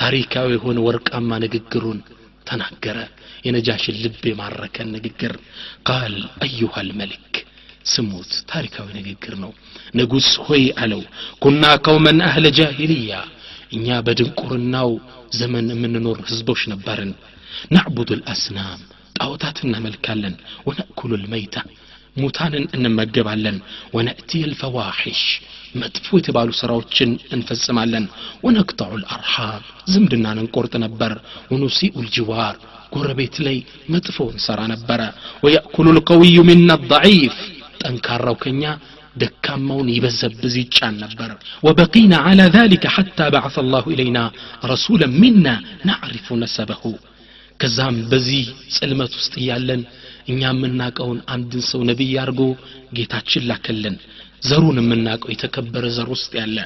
ታሪካዊ 0.00 0.48
የሆነ 0.54 0.78
ወርቃማ 0.86 1.30
ንግግሩን 1.44 1.98
ተናገረ 2.47 2.97
የነጃሽን 3.45 3.97
ልብ 4.03 4.21
የማረከን 4.29 4.89
ንግግር 4.95 5.33
ቃል 5.89 6.15
አዩሃ 6.45 6.83
ልመሊክ 6.87 7.35
ስሙት 7.91 8.31
ታሪካዊ 8.51 8.87
ንግግር 8.99 9.33
ነው 9.43 9.51
ንጉሥ 9.97 10.29
ሆይ 10.45 10.65
አለው 10.83 11.01
ኩና 11.43 11.63
ቀውመን 11.85 12.19
አህለ 12.27 12.45
ጃሂልያ 12.59 13.13
እኛ 13.77 13.87
በድንቁርናው 14.07 14.91
ዘመን 15.37 15.67
የምንኖር 15.73 16.17
ህዝቦች 16.29 16.61
ነበርን 16.73 17.11
ናዕቡዱ 17.75 18.09
ልአስናም 18.19 18.81
ጣዖታት 19.17 19.57
እናመልካለን 19.65 20.35
ወነእኩሉ 20.67 21.11
ልመይታ 21.23 21.55
ሙታንን 22.15 22.65
እንመገባለን 22.75 23.57
ወነእቲ 23.95 24.31
ልፈዋሒሽ 24.49 25.21
መጥፎ 25.74 26.06
የተባሉ 26.18 26.50
ስራዎችን 26.60 27.10
እንፈጽማለን። 27.36 28.04
ወነቅጠዑ 28.44 28.92
አርሃም 29.14 29.62
ዝምድናን 29.92 30.40
እንቆርጥ 30.42 30.74
ነበር። 30.84 31.12
ወኑሲኡ 31.52 31.94
ልጅዋር 32.06 32.54
ጎረቤት 32.92 33.36
ላይ 33.46 33.56
መጥፎ 33.94 34.18
እንሰራ 34.34 34.60
ነበረ። 34.74 35.00
ወያእኩሉ 35.44 35.86
ልቀውዩ 35.98 36.38
ሚና 36.50 36.70
ضዒፍ 36.92 37.36
ጠንካራው 37.82 38.36
ከኛ 38.44 38.62
ደካማውን 39.16 39.88
ይበዘብዝ 39.94 40.54
ይጫን 40.62 40.94
ነበር። 41.04 41.30
ወበቂና 41.66 42.12
ዓላ 42.26 42.40
ذلك 42.58 42.84
حتى 42.88 43.26
بعث 43.30 43.54
الله 43.58 43.84
إلينا 43.94 44.24
رسولا 44.64 45.08
منا 45.22 45.54
نعرف 45.88 46.26
نسبه 46.42 46.82
ከዛም 47.60 47.96
በዚህ 48.10 48.44
ጽልመት 48.76 49.12
ውስጥ 49.18 49.34
እያለን 49.42 49.80
እኛ 50.28 50.40
የምናቀውን 50.50 51.18
አንድን 51.34 51.62
ሰው 51.70 51.80
ነቢይ 51.90 52.12
አድርጎ 52.22 52.40
ጌታችን 52.96 53.46
ላከልን። 53.50 53.96
ዘሩን 54.42 54.76
የምናውቀው 54.80 55.32
የተከበረ 55.32 55.84
ዘር 55.94 56.08
ውስጥ 56.12 56.30
ያለ 56.38 56.58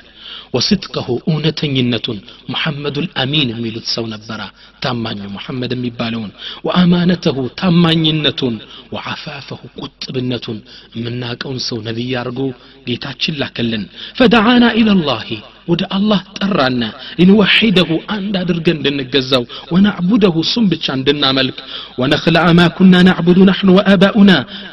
ወስድቀሁ 0.55 1.09
እውነተኝነቱን 1.27 2.19
ሙሐመዱል 2.49 3.07
አሚን 3.23 3.49
የሚሉት 3.53 3.87
ሰው 3.95 4.05
ነበረ። 4.13 4.41
ታማኙ 4.83 5.21
ሙሐመድ 5.35 5.73
የሚባለውን 5.77 6.33
ወአማነተሁ 6.67 7.39
ታማኝነቱን 7.61 8.57
ወዓፋፈሁ 8.97 9.61
ቁጥብነቱን 9.83 10.59
የምናውቀውን 10.97 11.61
ሰው 11.69 11.81
ነቢይ 11.89 12.13
አድርጎ 12.21 12.41
ጌታችን 12.87 13.39
ላከልን። 13.43 13.85
ፈደዓና 14.19 14.65
ኢለላሂ 14.81 15.29
ወደ 15.68 15.82
አላህ 15.96 16.20
ጠራና 16.38 16.84
ሊንወሒደሁ 17.20 17.90
አንድ 18.16 18.36
አድርገን 18.42 18.78
እንድንገዛው 18.80 19.44
ወናዕቡደሁ 19.74 20.36
እሱም 20.44 20.68
ብቻ 20.74 20.86
እንድናመልክ 20.98 21.58
ወነክለዐ 22.02 22.46
ማ 22.60 22.68
ኩና 22.78 22.96
ናዕቡዱ 23.08 23.40
ናሕኑ 23.50 23.72
ወአባኡና 23.78 24.32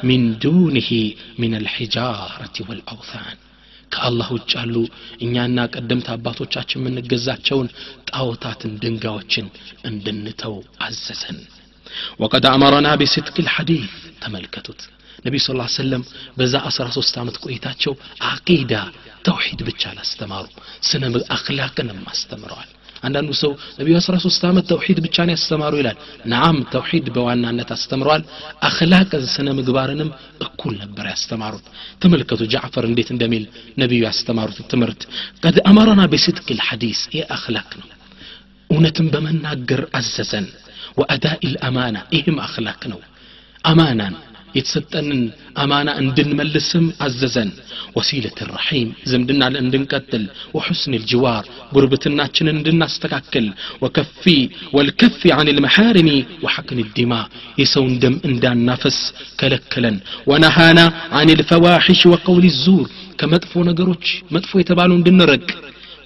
ሚን 0.08 0.24
ዱንህ 0.44 0.88
ምን 1.40 1.54
አልሒጃረት 1.60 2.58
ወልአውታን 2.68 3.38
ከአላህ 3.92 4.28
ውጭ 4.34 4.52
ያሉ 4.58 4.76
እኛና 5.24 5.58
ቀደምት 5.74 6.08
አባቶቻችን 6.14 6.80
የምንገዛቸውን 6.80 7.68
ጣዖታትን 8.10 8.72
ድንጋዮችን 8.82 9.46
እንድንተው 9.90 10.54
አዘዘን 10.86 11.38
ወቀድ 12.22 12.44
አመረና 12.50 12.88
ቢስድቅ 13.00 13.36
ልሐዲት 13.44 13.92
ተመልከቱት 14.22 14.80
ነቢዩ 15.26 15.40
ስ 15.42 15.50
ሰለም 15.76 16.02
በዛ 16.38 16.54
13 16.70 17.18
ዓመት 17.22 17.36
ቆይታቸው 17.44 17.92
አቂዳ 18.30 18.72
ተውሒድ 19.28 19.60
ብቻ 19.68 19.82
አላስተማሩ 19.92 20.46
ስነ 20.88 21.04
አክላቅንም 21.36 22.00
አስተምረዋል 22.12 22.70
አንዳንዱ 23.04 23.30
ሰው 23.40 23.50
ነቢዩ 23.78 23.94
13 23.98 24.44
ዓመት 24.50 24.64
ተውሂድ 24.70 24.98
ብቻ 25.06 25.16
ነው 25.26 25.32
ያስተማሩ 25.34 25.72
ይላል 25.80 25.96
ናም 26.32 26.56
ተውሂድ 26.74 27.06
በዋናነት 27.14 27.70
አስተምረዋል 27.76 28.22
አክላቅ 28.68 29.10
ስነ 29.34 29.48
ምግባርንም 29.58 30.10
እኩል 30.46 30.74
ነበር 30.82 31.06
ያስተማሩት 31.12 31.66
ተመልከቱ 32.02 32.42
ጃዕፈር 32.54 32.86
እንዴት 32.90 33.10
እንደሚል 33.14 33.44
ነቢዩ 33.82 34.00
ያስተማሩት 34.08 34.60
ትምህርት 34.72 35.02
ቀድ 35.44 35.58
አመረና 35.70 36.04
በስድቅ 36.12 36.46
ልሐዲስ 36.58 37.02
ይህ 37.16 37.24
አክላቅ 37.36 37.70
ነው 37.80 37.88
እውነትን 38.70 39.08
በመናገር 39.14 39.82
አዘዘን 39.98 40.46
ወአዳኢ 41.00 41.42
ልአማና 41.54 41.96
ይህም 42.16 42.38
አክላቅ 42.46 42.80
ነው 42.92 43.00
አማናን 43.64 44.14
የተሰጠንን 44.54 45.20
አማና 45.62 45.88
እንድንመልስም 46.02 46.84
አዘዘን 47.04 47.48
ወሲለት 47.96 48.38
ረሒም 48.50 48.88
ዝምድና 49.10 49.42
እንድንቀጥል 49.62 50.24
ወሑስን 50.56 50.92
ልጅዋር 50.96 51.44
ጉርብትናችንን 51.74 52.58
እንድናስተካክል 52.58 53.46
ወከፊ 53.84 54.24
ወልከፊ 54.76 55.32
አን 55.36 55.50
ልመሓርሚ 55.56 56.10
ወሐቅን 56.44 56.80
ልዲማ 56.82 57.14
የሰውን 57.62 57.94
ደም 58.04 58.16
እንዳናፈስ 58.30 58.98
ከለከለን 59.40 59.98
ወነሃና 60.32 60.80
አን 61.20 61.30
ልፈዋሒሽ 61.40 62.02
ወቀውል 62.14 62.46
ዙር 62.62 62.86
ከመጥፎ 63.22 63.64
ነገሮች 63.70 64.06
መጥፎ 64.36 64.52
የተባሉ 64.62 64.92
እንድንረቅ 65.00 65.46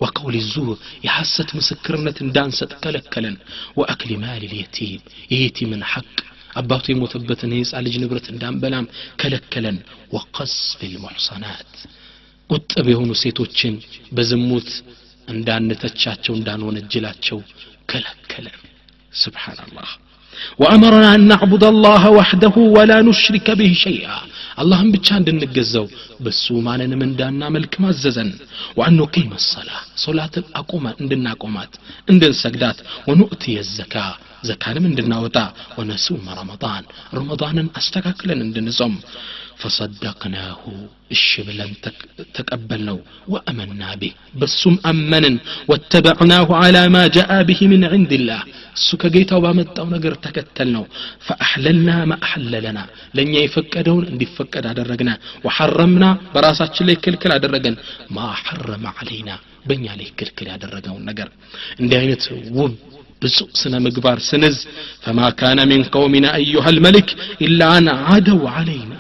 وقول 0.03 0.35
الزور 0.35 0.77
يحست 1.07 1.49
مسكرنة 1.59 2.19
እንዳንሰጥ 2.25 2.73
ከለከለን 2.83 3.37
وأكل 3.79 4.11
مال 4.17 4.43
اليتيم 4.49 5.01
የየቲም 5.33 5.71
حق 5.93 6.17
አባቱ 6.61 6.85
የሞተበትን 6.91 7.53
የህፃን 7.55 7.85
ልጅ 7.87 7.95
ንብረት 8.03 8.27
እንዳንበላም 8.33 8.87
ከለከለን 9.21 9.77
ወቀስፍ 10.12 10.81
ልሙሕሰናት 10.93 11.73
ቁጥብ 12.51 12.87
የሆኑ 12.93 13.11
ሴቶችን 13.23 13.75
በዝሙት 14.17 14.71
እንዳንተቻቸው 15.29 16.35
እንዳንወነጅላቸው 16.38 17.41
ከለከለን 17.91 18.59
ስብሓናላህ 19.23 19.91
وأمرنا 20.59 21.09
أن 21.14 21.23
نعبد 21.29 21.64
الله 21.64 22.03
وحده 22.11 22.55
ولا 22.77 22.99
نشرك 23.03 23.47
به 23.51 23.73
شيئا 23.87 24.19
اللهم 24.62 24.88
بتشان 24.95 25.19
እንድንገዛው 25.23 25.87
በሱ 26.25 26.45
ማንንም 26.67 27.01
እንዳናመልክ 27.09 27.73
ማዘዘን 27.85 28.31
وأن 28.79 28.93
نقيم 29.03 29.31
الصلاة 29.41 29.83
صلاة 30.07 30.35
أقوم 30.61 30.85
እንድናቆማት 31.03 31.73
እንድንሰግዳት 32.11 32.79
ونؤتي 33.09 33.53
الزكاة 33.64 34.14
ዘካንም 34.49 34.85
እንድናወጣ 34.91 35.37
ወነሱመ 35.79 36.27
ረመዳን 36.38 36.85
ረመዳንን 37.17 37.67
አስተካክለን 37.79 38.41
እንድንጾም 38.47 38.95
ፈሰደቅናሁ 39.62 40.61
እሺ 41.14 41.25
ብለን 41.47 41.71
ተቀበልነው 42.37 42.99
ወአመና 43.33 43.83
ቢህ 44.01 44.12
በሱም 44.41 44.75
አመንን 44.91 45.37
ወተበዕናሁ 45.71 46.49
ዓላ 46.61 46.77
ማ 46.95 47.01
ጃአ 47.17 47.38
ብህ 47.49 47.61
ምን 47.73 47.83
ዕንድላህ 47.97 48.43
እሱ 48.76 48.90
ከጌታው 49.02 49.40
ባመጣው 49.44 49.88
ነገር 49.94 50.14
ተከተል 50.24 50.70
ነው 50.76 50.84
ፈአሕለልና 51.28 51.90
ማ 52.06 52.18
አሕለለና 52.26 52.80
ለእኛ 53.16 53.34
የፈቀደውን 53.42 54.06
እንዲፈቀድ 54.12 54.66
አደረግነ። 54.72 55.10
ወሐረምና 55.46 56.06
በራሳችን 56.34 56.88
ላይ 56.90 56.98
ክልክል 57.04 57.34
አደረገን። 57.36 57.76
ማ 58.12 58.30
ሐረመ 58.42 58.86
ዓለይና 58.96 59.32
በእኛ 59.68 59.86
ላይ 60.00 60.10
ክልክል 60.20 60.48
ያደረገውን 60.54 61.06
ነገር። 61.10 61.30
እንዲህ 61.80 61.98
አይነት 62.02 62.24
ውብ 62.56 62.74
ብፁዕ 63.22 63.48
ስነ 63.60 63.76
ምግባር 63.84 64.18
ስንዝ 64.28 64.56
ፈማ 65.04 65.20
ካነ 65.40 65.60
ሚን 65.70 65.84
ቀውሚና 65.92 66.28
አዩሃ 66.38 66.66
ልመልክ 66.78 67.10
ኢላ 67.46 67.62
አን 67.76 67.86
አደው 68.14 68.42
አለይና 68.54 68.94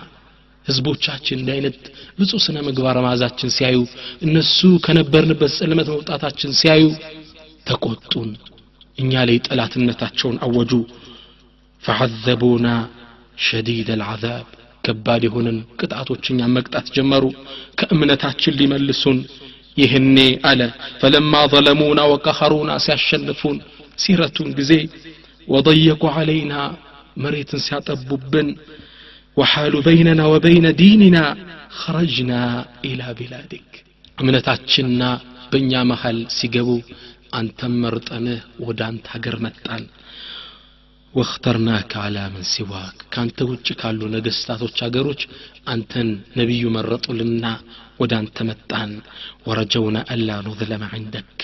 ህዝቦቻችን 0.65 1.37
እንዲህ 1.39 1.53
አይነት 1.57 1.77
ብፁዕ 2.19 2.39
ስነ 2.45 2.57
ምግባር 2.67 2.97
መያዛችን 3.05 3.49
ሲያዩ 3.55 3.79
እነሱ 4.25 4.59
ከነበርንበት 4.85 5.51
ጽልመት 5.57 5.87
መውጣታችን 5.93 6.51
ሲያዩ 6.59 6.85
ተቆጡን 7.67 8.29
إني 8.99 9.17
علي 9.17 9.37
طلعت 9.39 9.77
النتاتشون 9.77 10.35
أوجو 10.45 10.81
فعذبونا 11.85 12.75
شديد 13.37 13.89
العذاب 13.97 14.45
كبالي 14.83 15.27
هنن 15.27 15.57
قطعتو 15.79 16.15
تشنيا 16.15 16.47
مقطعت 16.55 16.87
جمرو 16.95 17.33
اللي 18.47 18.67
ملسون 18.67 19.17
يهني 19.77 20.39
على 20.47 20.67
فلما 20.99 21.41
ظلمونا 21.53 22.03
وكخرونا 22.11 22.77
سيشنفون 22.77 23.57
سيرة 24.03 24.37
جزي 24.57 24.89
وضيقوا 25.47 26.11
علينا 26.17 26.61
مريت 27.17 27.55
سيطببن 27.55 28.47
وحال 29.37 29.73
بيننا 29.81 30.25
وبين 30.25 30.75
ديننا 30.75 31.25
خرجنا 31.69 32.65
إلى 32.85 33.15
بلادك 33.19 33.69
أمنتاتشنا 34.21 35.09
بنيا 35.51 35.83
محل 35.83 36.17
سيقبو 36.37 36.81
አንተም 37.33 37.75
መርጠንህ 37.83 38.39
ወደ 38.65 38.81
አንተ 38.89 39.05
ሀገር 39.13 39.35
መጣን። 39.45 39.83
ወእክተርናከ 41.13 41.91
አላ 42.03 42.19
ምን 42.33 42.45
ሲዋክ 42.51 42.99
ከአንተ 43.13 43.39
ውጭ 43.49 43.67
ካሉ 43.79 44.01
ነገስታቶች 44.13 44.77
ሀገሮች 44.85 45.21
አንተን 45.73 46.07
ነቢዩ 46.39 46.63
መረጡልና 46.75 47.45
ወደ 48.01 48.13
አንተ 48.21 48.37
መጣን። 48.49 48.93
ወረጀውና 49.47 49.99
አላ 50.13 50.39
ኑዝለመ 50.47 50.85
ዕንደክ 50.97 51.35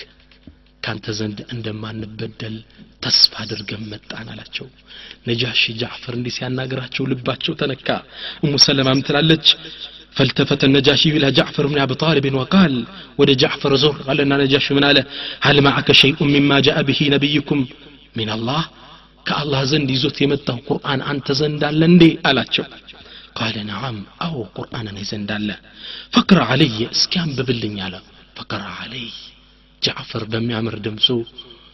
ካንተ 0.82 1.06
ዘንድ 1.16 1.38
እንደማንበደል 1.54 2.56
ተስፋ 3.02 3.32
አድርገን 3.42 3.82
መጣን 3.90 4.28
አላቸው። 4.32 4.66
ነጃሺ 5.28 5.62
ጃዕፈር 5.80 6.14
እንዲህ 6.18 6.34
ሲያናግራቸው 6.36 7.06
ልባቸው 7.10 7.54
ተነካ። 7.60 7.88
እሙ 8.42 8.52
ሰለማም 8.66 9.02
ትላለች 9.06 9.46
فالتفت 10.16 10.64
النجاشي 10.64 11.08
إلى 11.16 11.30
جعفر 11.30 11.66
بن 11.66 11.78
أبي 11.78 11.94
طالب 11.94 12.34
وقال 12.34 12.72
ود 13.18 13.30
جعفر 13.42 13.76
زر 13.76 13.96
قال 14.06 14.16
لنا 14.16 14.36
نجاشي 14.36 14.74
من 14.74 14.84
آله 14.84 15.04
هل 15.40 15.60
معك 15.60 15.92
شيء 15.92 16.24
مما 16.24 16.60
جاء 16.60 16.82
به 16.82 17.00
نبيكم 17.14 17.66
من 18.16 18.30
الله؟ 18.30 18.62
كالله 19.26 19.64
زندي 19.64 19.96
زوت 19.96 20.22
يمته 20.22 20.56
قرآن 20.68 21.00
أنت 21.02 21.32
زند 21.32 21.64
لندي 21.64 22.18
ألاتشو. 22.26 22.64
قال 23.34 23.66
نعم 23.66 23.96
أو 24.22 24.46
قرآن 24.54 24.88
أنا 24.88 25.02
زند 25.02 25.30
الله. 25.32 25.58
فقرأ 26.14 26.44
علي 26.44 26.88
إسكان 26.90 27.28
ببلن 27.36 27.78
يالا 27.78 28.00
فقرأ 28.36 28.70
علي. 28.80 29.08
جعفر 29.84 30.24
بمعمر 30.24 30.74
دمسو 30.86 31.18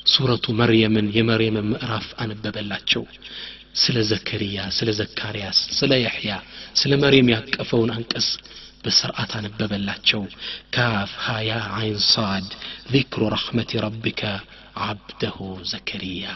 سورة 0.05 0.45
مريم 0.49 0.95
يا 1.17 1.23
مريم 1.31 1.57
مأراف 1.73 2.07
أنا 2.21 2.35
ببلاتشو. 2.43 3.05
ስለ 3.84 3.98
ዘከርያ 4.12 4.58
ስለ 4.78 4.90
ዘካርያስ 5.00 5.60
ስለ 5.80 5.92
ያሕያ 6.06 6.32
ስለ 6.82 6.94
መርየም 7.04 7.30
ያቀፈውን 7.36 7.92
አንቀጽ 7.98 8.28
በስርዓት 8.86 9.32
አነበበላቸው 9.40 10.22
ካፍ 10.76 11.12
ሃያ 11.28 11.52
አይን 11.80 12.00
ሳድ 12.14 12.48
ذكر 12.94 13.22
رحمة 13.36 13.72
ربك 13.86 14.22
عبده 14.86 15.38
زكريا 15.74 16.34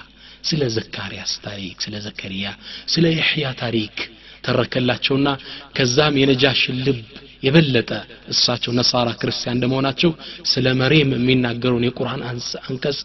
ስለ 0.49 0.61
ዘካርያስ 0.75 1.31
ታሪክ 1.45 1.77
ስለ 1.85 1.95
ዘከርያ 2.05 2.45
ስለ 2.93 3.05
ያሕያ 3.19 3.45
ታሪክ 3.63 3.95
ተረከላቸውና 4.44 5.28
ከዛም 5.76 6.20
የነጃሽን 6.20 6.78
ልብ 6.86 7.00
የበለጠ 7.42 7.90
እሳቸው 8.32 8.72
ነሳራ 8.78 9.08
ክርስቲያን 9.20 9.56
እንደመሆናቸው 9.56 10.10
ስለ 10.50 10.66
መሬም 10.80 11.12
የሚናገረውን 11.14 11.86
የቁርአን 11.86 12.22
አንቀጽ 12.62 12.98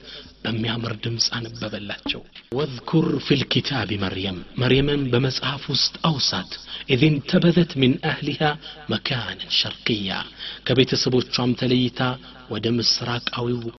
በሚያምር 0.43 0.93
ድምፅ 1.03 1.25
አነበበላቸው። 1.37 2.21
ወذኩር 2.51 3.07
ፊ 3.27 3.37
መርየም 4.03 4.37
መርየምን 4.61 5.01
በመጽሐፍ 5.13 5.63
ውስጥ 5.73 5.95
አውሳት። 6.09 6.51
ኢዝ 6.89 7.03
እንተበዘት 7.07 7.71
ሚን 7.81 7.93
አህሊሃ 8.09 8.41
መካንን 8.91 9.41
ሸርቅያ 9.59 10.17
ከቤተሰቦቿም 10.67 11.55
ተለይታ 11.61 12.01
ወደ 12.49 12.65
ምስራቃዊው 12.77 13.61